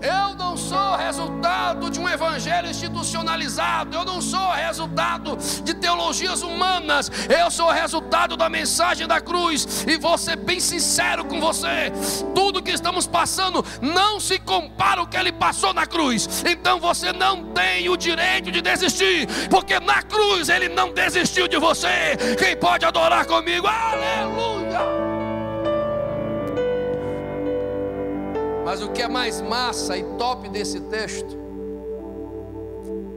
Eu 0.01 0.36
não 0.36 0.57
sou 0.57 0.95
resultado 0.97 1.89
de 1.89 1.99
um 1.99 2.10
evangelho 2.10 2.69
institucionalizado, 2.69 3.95
eu 3.95 4.03
não 4.03 4.21
sou 4.21 4.51
resultado 4.51 5.38
de 5.63 5.73
teologias 5.73 6.41
humanas, 6.41 7.10
eu 7.29 7.49
sou 7.49 7.71
resultado 7.71 8.01
da 8.27 8.49
mensagem 8.49 9.07
da 9.07 9.19
cruz. 9.19 9.86
E 9.88 9.97
vou 9.97 10.17
ser 10.17 10.36
bem 10.36 10.60
sincero 10.60 11.25
com 11.25 11.39
você: 11.39 11.91
tudo 12.34 12.62
que 12.62 12.71
estamos 12.71 13.07
passando 13.07 13.63
não 13.81 14.19
se 14.19 14.39
compara 14.39 15.01
ao 15.01 15.07
que 15.07 15.17
ele 15.17 15.31
passou 15.31 15.73
na 15.73 15.86
cruz. 15.86 16.43
Então 16.45 16.79
você 16.79 17.12
não 17.12 17.51
tem 17.53 17.89
o 17.89 17.97
direito 17.97 18.51
de 18.51 18.62
desistir, 18.62 19.27
porque 19.49 19.79
na 19.79 20.01
cruz 20.03 20.49
ele 20.49 20.69
não 20.69 20.93
desistiu 20.93 21.47
de 21.47 21.57
você. 21.57 22.17
Quem 22.38 22.55
pode 22.55 22.86
adorar 22.86 23.25
comigo? 23.25 23.67
Aleluia! 23.67 24.79
Mas 28.63 28.81
o 28.81 28.89
que 28.89 29.01
é 29.01 29.07
mais 29.07 29.41
massa 29.41 29.97
e 29.97 30.03
top 30.17 30.47
desse 30.47 30.79
texto 30.81 31.38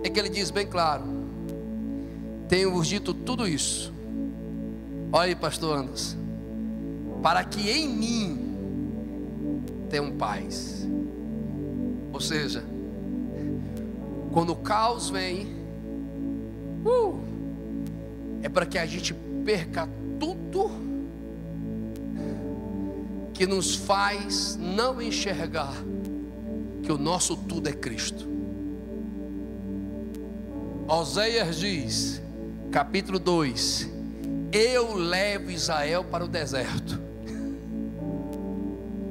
é 0.03 0.09
que 0.09 0.19
ele 0.19 0.29
diz 0.29 0.51
bem 0.51 0.67
claro: 0.67 1.05
Tenho-vos 2.49 2.87
dito 2.87 3.15
tudo 3.15 3.47
isso. 3.47 3.93
Olha 5.15 5.27
aí, 5.27 5.37
pastor 5.37 5.79
Anderson. 5.79 6.17
Para 7.23 7.45
que 7.45 7.71
em 7.71 7.89
mim 7.89 9.79
tenham 9.89 10.11
paz. 10.11 10.85
Ou 12.13 12.19
seja, 12.19 12.65
quando 14.33 14.51
o 14.51 14.57
caos 14.57 15.11
vem, 15.11 15.55
uh, 16.85 17.17
é 18.43 18.49
para 18.49 18.67
que 18.67 18.77
a 18.77 18.85
gente 18.87 19.15
perca 19.45 19.89
tudo 20.19 20.69
que 23.33 23.47
nos 23.47 23.77
faz 23.77 24.59
não 24.61 25.01
enxergar 25.01 25.75
que 26.83 26.91
o 26.91 26.99
nosso 26.99 27.37
tudo 27.37 27.69
é 27.69 27.73
Cristo. 27.73 28.27
Oséias 30.89 31.61
diz, 31.61 32.21
capítulo 32.73 33.21
2: 33.21 33.94
Eu 34.55 34.95
levo 34.95 35.51
Israel 35.51 36.05
para 36.05 36.25
o 36.25 36.29
deserto. 36.29 37.03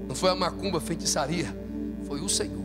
Não 0.08 0.15
foi 0.15 0.29
a 0.29 0.36
macumba, 0.36 0.77
a 0.77 0.82
feitiçaria, 0.82 1.53
foi 2.08 2.21
o 2.21 2.29
Senhor. 2.29 2.63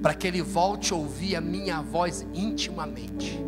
Para 0.00 0.14
que 0.14 0.28
ele 0.28 0.40
volte 0.40 0.92
a 0.92 0.96
ouvir 0.96 1.34
a 1.34 1.40
minha 1.40 1.82
voz 1.82 2.24
intimamente. 2.32 3.44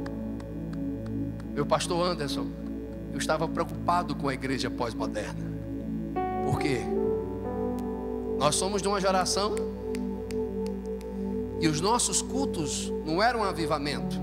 Meu 1.54 1.64
pastor 1.64 2.04
Anderson, 2.04 2.48
eu 3.12 3.18
estava 3.18 3.46
preocupado 3.46 4.16
com 4.16 4.28
a 4.28 4.34
igreja 4.34 4.68
pós-moderna. 4.68 5.52
Por 6.44 6.58
quê? 6.58 6.80
Nós 8.40 8.56
somos 8.56 8.82
de 8.82 8.88
uma 8.88 9.00
geração 9.00 9.54
e 11.60 11.68
os 11.68 11.80
nossos 11.80 12.22
cultos 12.22 12.92
não 13.06 13.22
eram 13.22 13.38
um 13.38 13.44
avivamento. 13.44 14.20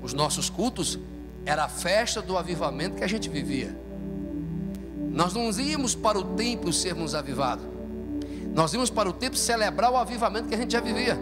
Os 0.00 0.14
nossos 0.14 0.48
cultos 0.48 0.96
era 1.44 1.64
a 1.64 1.68
festa 1.68 2.20
do 2.20 2.36
avivamento 2.36 2.96
que 2.96 3.04
a 3.04 3.08
gente 3.08 3.28
vivia. 3.28 3.76
Nós 5.10 5.34
não 5.34 5.50
íamos 5.50 5.94
para 5.94 6.18
o 6.18 6.24
templo 6.36 6.72
sermos 6.72 7.14
avivados. 7.14 7.64
Nós 8.54 8.72
íamos 8.72 8.90
para 8.90 9.08
o 9.08 9.12
templo 9.12 9.38
celebrar 9.38 9.90
o 9.90 9.96
avivamento 9.96 10.48
que 10.48 10.54
a 10.54 10.58
gente 10.58 10.72
já 10.72 10.80
vivia. 10.80 11.18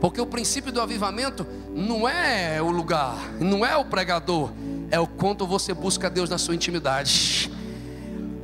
Porque 0.00 0.20
o 0.20 0.26
princípio 0.26 0.72
do 0.72 0.80
avivamento 0.80 1.46
não 1.74 2.08
é 2.08 2.60
o 2.60 2.70
lugar, 2.70 3.16
não 3.38 3.64
é 3.64 3.76
o 3.76 3.84
pregador, 3.84 4.50
é 4.90 4.98
o 4.98 5.06
quanto 5.06 5.46
você 5.46 5.72
busca 5.72 6.10
Deus 6.10 6.28
na 6.28 6.38
sua 6.38 6.54
intimidade. 6.54 7.50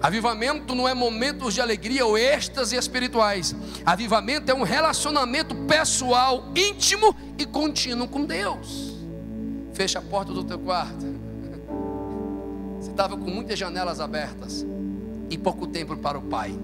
Avivamento 0.00 0.74
não 0.74 0.88
é 0.88 0.94
momentos 0.94 1.54
de 1.54 1.60
alegria 1.60 2.06
ou 2.06 2.16
êxtase 2.16 2.76
espirituais. 2.76 3.54
Avivamento 3.84 4.50
é 4.50 4.54
um 4.54 4.62
relacionamento 4.62 5.54
pessoal, 5.66 6.52
íntimo 6.54 7.14
e 7.36 7.44
contínuo 7.44 8.06
com 8.06 8.24
Deus. 8.24 8.97
Fecha 9.78 10.00
a 10.00 10.02
porta 10.02 10.32
do 10.32 10.42
teu 10.42 10.58
quarto. 10.58 11.06
Você 12.80 12.90
estava 12.90 13.16
com 13.16 13.30
muitas 13.30 13.56
janelas 13.56 14.00
abertas 14.00 14.66
e 15.30 15.38
pouco 15.38 15.68
tempo 15.68 15.96
para 15.96 16.18
o 16.18 16.22
Pai. 16.22 16.58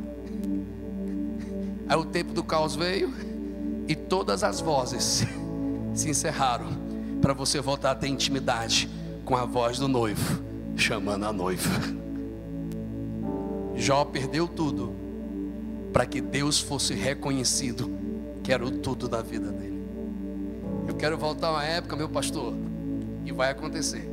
Aí 1.89 1.97
o 1.97 2.05
tempo 2.05 2.33
do 2.33 2.43
caos 2.43 2.75
veio 2.75 3.15
e 3.87 3.95
todas 3.95 4.43
as 4.43 4.61
vozes 4.61 5.25
se 5.95 6.11
encerraram 6.11 6.67
para 7.23 7.33
você 7.33 7.61
voltar 7.61 7.93
a 7.93 7.95
ter 7.95 8.09
intimidade 8.09 8.91
com 9.25 9.37
a 9.37 9.45
voz 9.45 9.79
do 9.79 9.87
noivo 9.87 10.43
chamando 10.75 11.25
a 11.25 11.33
noiva. 11.33 11.71
Jó 13.79 14.05
perdeu 14.05 14.49
tudo 14.49 14.93
para 15.93 16.05
que 16.05 16.21
Deus 16.21 16.59
fosse 16.59 16.95
reconhecido 16.95 17.89
que 18.43 18.53
era 18.53 18.67
o 18.67 18.73
tudo 18.73 19.09
da 19.09 19.23
vida 19.23 19.53
dele. 19.53 19.85
Eu 20.89 20.97
quero 20.97 21.17
voltar 21.17 21.47
a 21.47 21.53
uma 21.53 21.65
época, 21.65 21.95
meu 21.95 22.09
pastor, 22.09 22.55
e 23.25 23.33
vai 23.33 23.51
acontecer. 23.51 24.09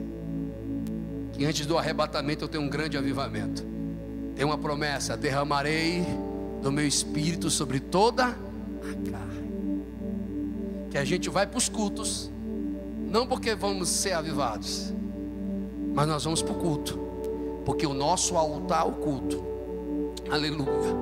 Que 1.33 1.45
antes 1.45 1.65
do 1.65 1.77
arrebatamento 1.77 2.45
eu 2.45 2.47
tenho 2.47 2.63
um 2.63 2.69
grande 2.69 2.97
avivamento. 2.97 3.65
Tem 4.35 4.45
uma 4.45 4.57
promessa: 4.57 5.17
derramarei 5.17 6.05
do 6.61 6.71
meu 6.71 6.87
espírito 6.87 7.49
sobre 7.49 7.79
toda 7.79 8.25
a 8.27 9.11
carne. 9.11 9.85
Que 10.89 10.97
a 10.97 11.05
gente 11.05 11.29
vai 11.29 11.47
para 11.47 11.57
os 11.57 11.69
cultos, 11.69 12.31
não 13.09 13.25
porque 13.25 13.55
vamos 13.55 13.89
ser 13.89 14.13
avivados, 14.13 14.93
mas 15.93 16.07
nós 16.07 16.23
vamos 16.23 16.41
para 16.41 16.53
o 16.53 16.57
culto, 16.57 16.99
porque 17.65 17.85
o 17.85 17.93
nosso 17.93 18.35
altar, 18.35 18.87
o 18.87 18.93
culto, 18.93 19.51
Aleluia. 20.31 20.95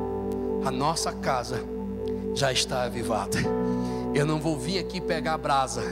A 0.65 0.71
nossa 0.71 1.11
casa 1.11 1.63
já 2.33 2.51
está 2.51 2.83
avivada. 2.83 3.37
Eu 4.15 4.25
não 4.25 4.39
vou 4.39 4.57
vir 4.57 4.79
aqui 4.79 4.99
pegar 4.99 5.35
a 5.35 5.37
brasa. 5.37 5.83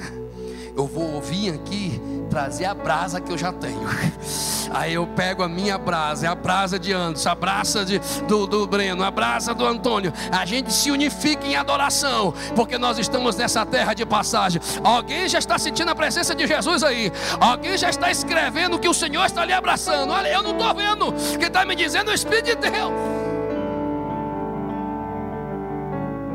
Eu 0.77 0.85
vou 0.85 1.19
vir 1.19 1.55
aqui 1.55 1.99
trazer 2.29 2.65
a 2.65 2.75
brasa 2.75 3.19
que 3.19 3.31
eu 3.31 3.37
já 3.37 3.51
tenho. 3.51 3.81
Aí 4.69 4.93
eu 4.93 5.07
pego 5.07 5.41
a 5.41 5.47
minha 5.47 5.75
brasa, 5.75 6.29
a 6.29 6.35
brasa 6.35 6.77
de 6.77 6.93
Anderson, 6.93 7.29
a 7.29 7.33
brasa 7.33 7.83
de, 7.83 7.99
do, 8.27 8.45
do 8.45 8.67
Breno, 8.67 9.03
a 9.03 9.09
brasa 9.09 9.55
do 9.55 9.65
Antônio. 9.65 10.13
A 10.31 10.45
gente 10.45 10.71
se 10.71 10.91
unifica 10.91 11.47
em 11.47 11.55
adoração, 11.55 12.31
porque 12.55 12.77
nós 12.77 12.99
estamos 12.99 13.35
nessa 13.35 13.65
terra 13.65 13.95
de 13.95 14.05
passagem. 14.05 14.61
Alguém 14.83 15.27
já 15.27 15.39
está 15.39 15.57
sentindo 15.57 15.89
a 15.89 15.95
presença 15.95 16.35
de 16.35 16.45
Jesus 16.45 16.83
aí. 16.83 17.11
Alguém 17.39 17.75
já 17.75 17.89
está 17.89 18.11
escrevendo 18.11 18.77
que 18.77 18.87
o 18.87 18.93
Senhor 18.93 19.25
está 19.25 19.43
lhe 19.43 19.53
abraçando. 19.53 20.11
Olha, 20.13 20.27
eu 20.27 20.43
não 20.43 20.51
estou 20.51 20.75
vendo. 20.75 21.11
Quem 21.39 21.47
está 21.47 21.65
me 21.65 21.75
dizendo 21.75 22.11
é 22.11 22.13
o 22.13 22.15
Espírito 22.15 22.45
de 22.45 22.69
Deus. 22.69 22.91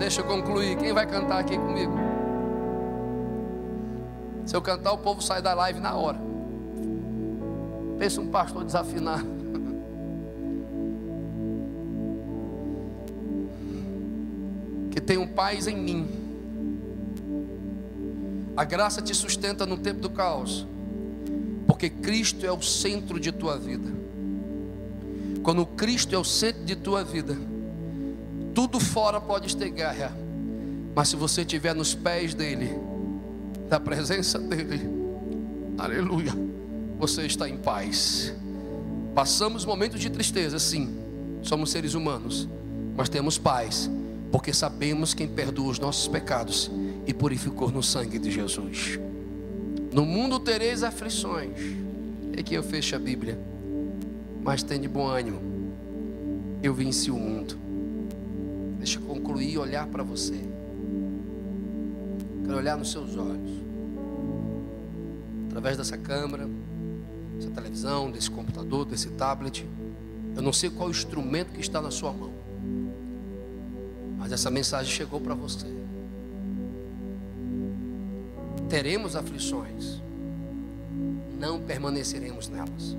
Deixa 0.01 0.21
eu 0.21 0.25
concluir. 0.25 0.77
Quem 0.79 0.93
vai 0.93 1.07
cantar 1.07 1.39
aqui 1.39 1.57
comigo? 1.57 2.12
Se 4.45 4.57
eu 4.57 4.63
cantar, 4.63 4.93
o 4.93 4.99
povo 4.99 5.23
sai 5.23 5.41
da 5.41 5.55
live 5.55 5.81
na 5.81 5.95
hora. 5.95 6.19
Pensa 7.99 8.21
um 8.21 8.29
pastor 8.29 8.65
desafinado. 8.65 9.27
Que 14.91 15.17
um 15.19 15.27
paz 15.27 15.67
em 15.67 15.77
mim. 15.77 16.09
A 18.57 18.65
graça 18.65 19.03
te 19.03 19.15
sustenta 19.15 19.67
no 19.67 19.77
tempo 19.77 20.01
do 20.01 20.11
caos. 20.11 20.67
Porque 21.67 21.91
Cristo 21.91 22.47
é 22.47 22.53
o 22.53 22.63
centro 22.63 23.19
de 23.19 23.33
tua 23.33 23.59
vida. 23.59 23.91
Quando 25.43 25.67
Cristo 25.67 26.15
é 26.15 26.19
o 26.19 26.25
centro 26.25 26.65
de 26.65 26.77
tua 26.77 27.03
vida, 27.03 27.37
tudo 28.55 28.79
fora 28.79 29.21
pode 29.21 29.57
ter 29.57 29.71
guerra. 29.71 30.17
Mas 30.95 31.09
se 31.09 31.17
você 31.17 31.41
estiver 31.41 31.75
nos 31.75 31.95
pés 31.95 32.35
dele, 32.35 32.71
da 33.73 33.81
presença 33.81 34.39
dEle, 34.39 34.83
aleluia, 35.79 36.31
você 36.99 37.25
está 37.25 37.49
em 37.49 37.57
paz. 37.57 38.35
Passamos 39.15 39.65
momentos 39.65 39.99
de 39.99 40.11
tristeza, 40.11 40.59
sim, 40.59 40.95
somos 41.41 41.71
seres 41.71 41.95
humanos, 41.95 42.47
mas 42.95 43.09
temos 43.09 43.39
paz, 43.39 43.91
porque 44.31 44.53
sabemos 44.53 45.15
quem 45.15 45.27
perdoa 45.27 45.71
os 45.71 45.79
nossos 45.79 46.07
pecados 46.07 46.71
e 47.07 47.15
purificou 47.15 47.71
no 47.71 47.83
sangue 47.83 48.19
de 48.19 48.31
Jesus. 48.31 49.01
No 49.91 50.05
mundo 50.05 50.39
tereis 50.39 50.83
aflições, 50.83 51.59
é 52.37 52.43
que 52.43 52.55
eu 52.55 52.63
fecho 52.63 52.95
a 52.95 52.99
Bíblia, 52.99 53.41
mas 54.43 54.63
de 54.63 54.87
bom 54.87 55.07
ânimo, 55.07 55.41
eu 56.63 56.75
venci 56.75 57.11
o 57.11 57.17
mundo. 57.17 57.57
Deixa 58.77 58.99
eu 58.99 59.03
concluir 59.05 59.53
e 59.53 59.57
olhar 59.57 59.87
para 59.87 60.03
você. 60.03 60.39
Quero 62.45 62.59
olhar 62.59 62.77
nos 62.77 62.93
seus 62.93 63.17
olhos. 63.17 63.62
Através 65.53 65.77
dessa 65.77 65.99
câmera, 65.99 66.49
dessa 67.37 67.51
televisão, 67.51 68.11
desse 68.11 68.31
computador, 68.31 68.87
desse 68.87 69.11
tablet. 69.11 69.69
Eu 70.35 70.41
não 70.41 70.51
sei 70.51 70.71
qual 70.71 70.89
instrumento 70.89 71.53
que 71.53 71.61
está 71.61 71.79
na 71.83 71.91
sua 71.91 72.11
mão. 72.11 72.33
Mas 74.17 74.33
essa 74.33 74.51
mensagem 74.51 74.91
chegou 74.91 75.21
para 75.21 75.35
você. 75.35 75.67
Teremos 78.71 79.15
aflições. 79.15 80.01
Não 81.39 81.61
permaneceremos 81.61 82.49
nelas. 82.49 82.97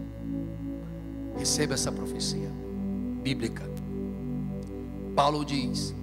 Receba 1.36 1.74
essa 1.74 1.92
profecia 1.92 2.52
bíblica. 3.24 3.64
Paulo 5.16 5.44
diz: 5.44 5.96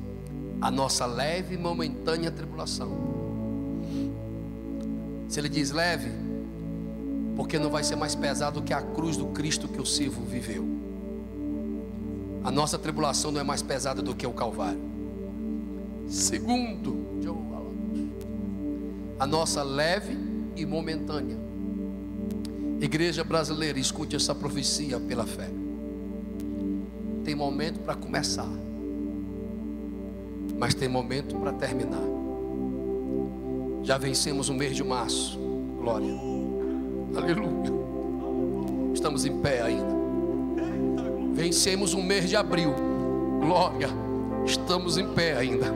a 0.61 0.69
nossa 0.69 1.07
leve 1.07 1.55
e 1.55 1.59
momentânea 1.59 2.29
tribulação. 2.33 2.91
Se 5.29 5.39
ele 5.39 5.49
diz 5.49 5.71
leve, 5.71 6.30
porque 7.41 7.59
não 7.59 7.71
vai 7.71 7.83
ser 7.83 7.97
mais 7.97 8.15
pesado 8.15 8.61
que 8.61 8.75
a 8.75 8.83
cruz 8.83 9.17
do 9.17 9.29
Cristo 9.29 9.67
que 9.67 9.81
o 9.81 9.87
servo 9.87 10.23
viveu. 10.23 10.63
A 12.45 12.51
nossa 12.51 12.79
tribulação 12.79 13.33
não 13.33 13.41
é 13.41 13.43
mais 13.43 13.63
pesada 13.63 14.03
do 14.03 14.15
que 14.15 14.27
o 14.27 14.33
Calvário. 14.35 14.79
Segundo, 16.07 17.01
a 19.19 19.27
nossa 19.27 19.63
leve 19.63 20.19
e 20.55 20.67
momentânea. 20.67 21.39
Igreja 22.79 23.25
brasileira, 23.25 23.79
escute 23.79 24.15
essa 24.15 24.35
profecia 24.35 25.01
pela 25.01 25.25
fé. 25.25 25.49
Tem 27.25 27.35
momento 27.35 27.81
para 27.81 27.95
começar 27.95 28.51
mas 30.59 30.75
tem 30.75 30.91
momento 30.91 31.37
para 31.37 31.55
terminar. 31.55 32.05
Já 33.83 33.97
vencemos 33.97 34.51
o 34.51 34.55
mês 34.55 34.77
de 34.77 34.85
março, 34.85 35.39
glória, 35.79 36.40
aleluia. 37.17 37.73
Estamos 38.95 39.25
em 39.25 39.39
pé 39.39 39.63
ainda. 39.63 40.01
Vencemos 41.33 41.95
o 41.95 42.03
mês 42.03 42.29
de 42.29 42.37
abril, 42.37 42.75
glória, 43.41 43.89
estamos 44.45 44.99
em 44.99 45.09
pé 45.09 45.37
ainda. 45.37 45.73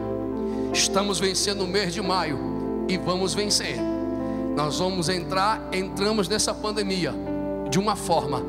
Estamos 0.72 1.18
vencendo 1.20 1.64
o 1.64 1.66
mês 1.66 1.94
de 1.94 2.02
maio 2.02 2.38
e 2.88 2.98
vamos 2.98 3.34
vencer. 3.34 3.78
Nós 4.54 4.78
vamos 4.78 5.08
entrar, 5.08 5.68
entramos 5.72 6.28
nessa 6.28 6.52
pandemia 6.52 7.14
de 7.70 7.78
uma 7.78 7.96
forma, 7.96 8.42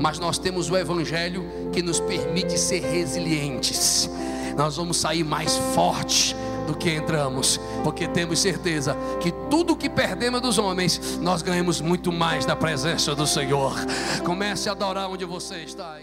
mas 0.00 0.18
nós 0.18 0.38
temos 0.38 0.70
o 0.70 0.76
Evangelho 0.76 1.44
que 1.72 1.82
nos 1.82 2.00
permite 2.00 2.58
ser 2.58 2.80
resilientes 2.80 4.10
nós 4.58 4.76
vamos 4.76 4.96
sair 4.96 5.22
mais 5.22 5.56
fortes 5.72 6.34
do 6.68 6.76
que 6.76 6.90
entramos, 6.90 7.58
porque 7.82 8.06
temos 8.06 8.38
certeza 8.38 8.94
que 9.20 9.32
tudo 9.50 9.74
que 9.74 9.88
perdemos 9.88 10.40
dos 10.42 10.58
homens, 10.58 11.18
nós 11.18 11.40
ganhamos 11.40 11.80
muito 11.80 12.12
mais 12.12 12.44
da 12.44 12.54
presença 12.54 13.14
do 13.14 13.26
Senhor. 13.26 13.74
Comece 14.24 14.68
a 14.68 14.72
adorar 14.72 15.08
onde 15.08 15.24
você 15.24 15.62
está. 15.62 15.98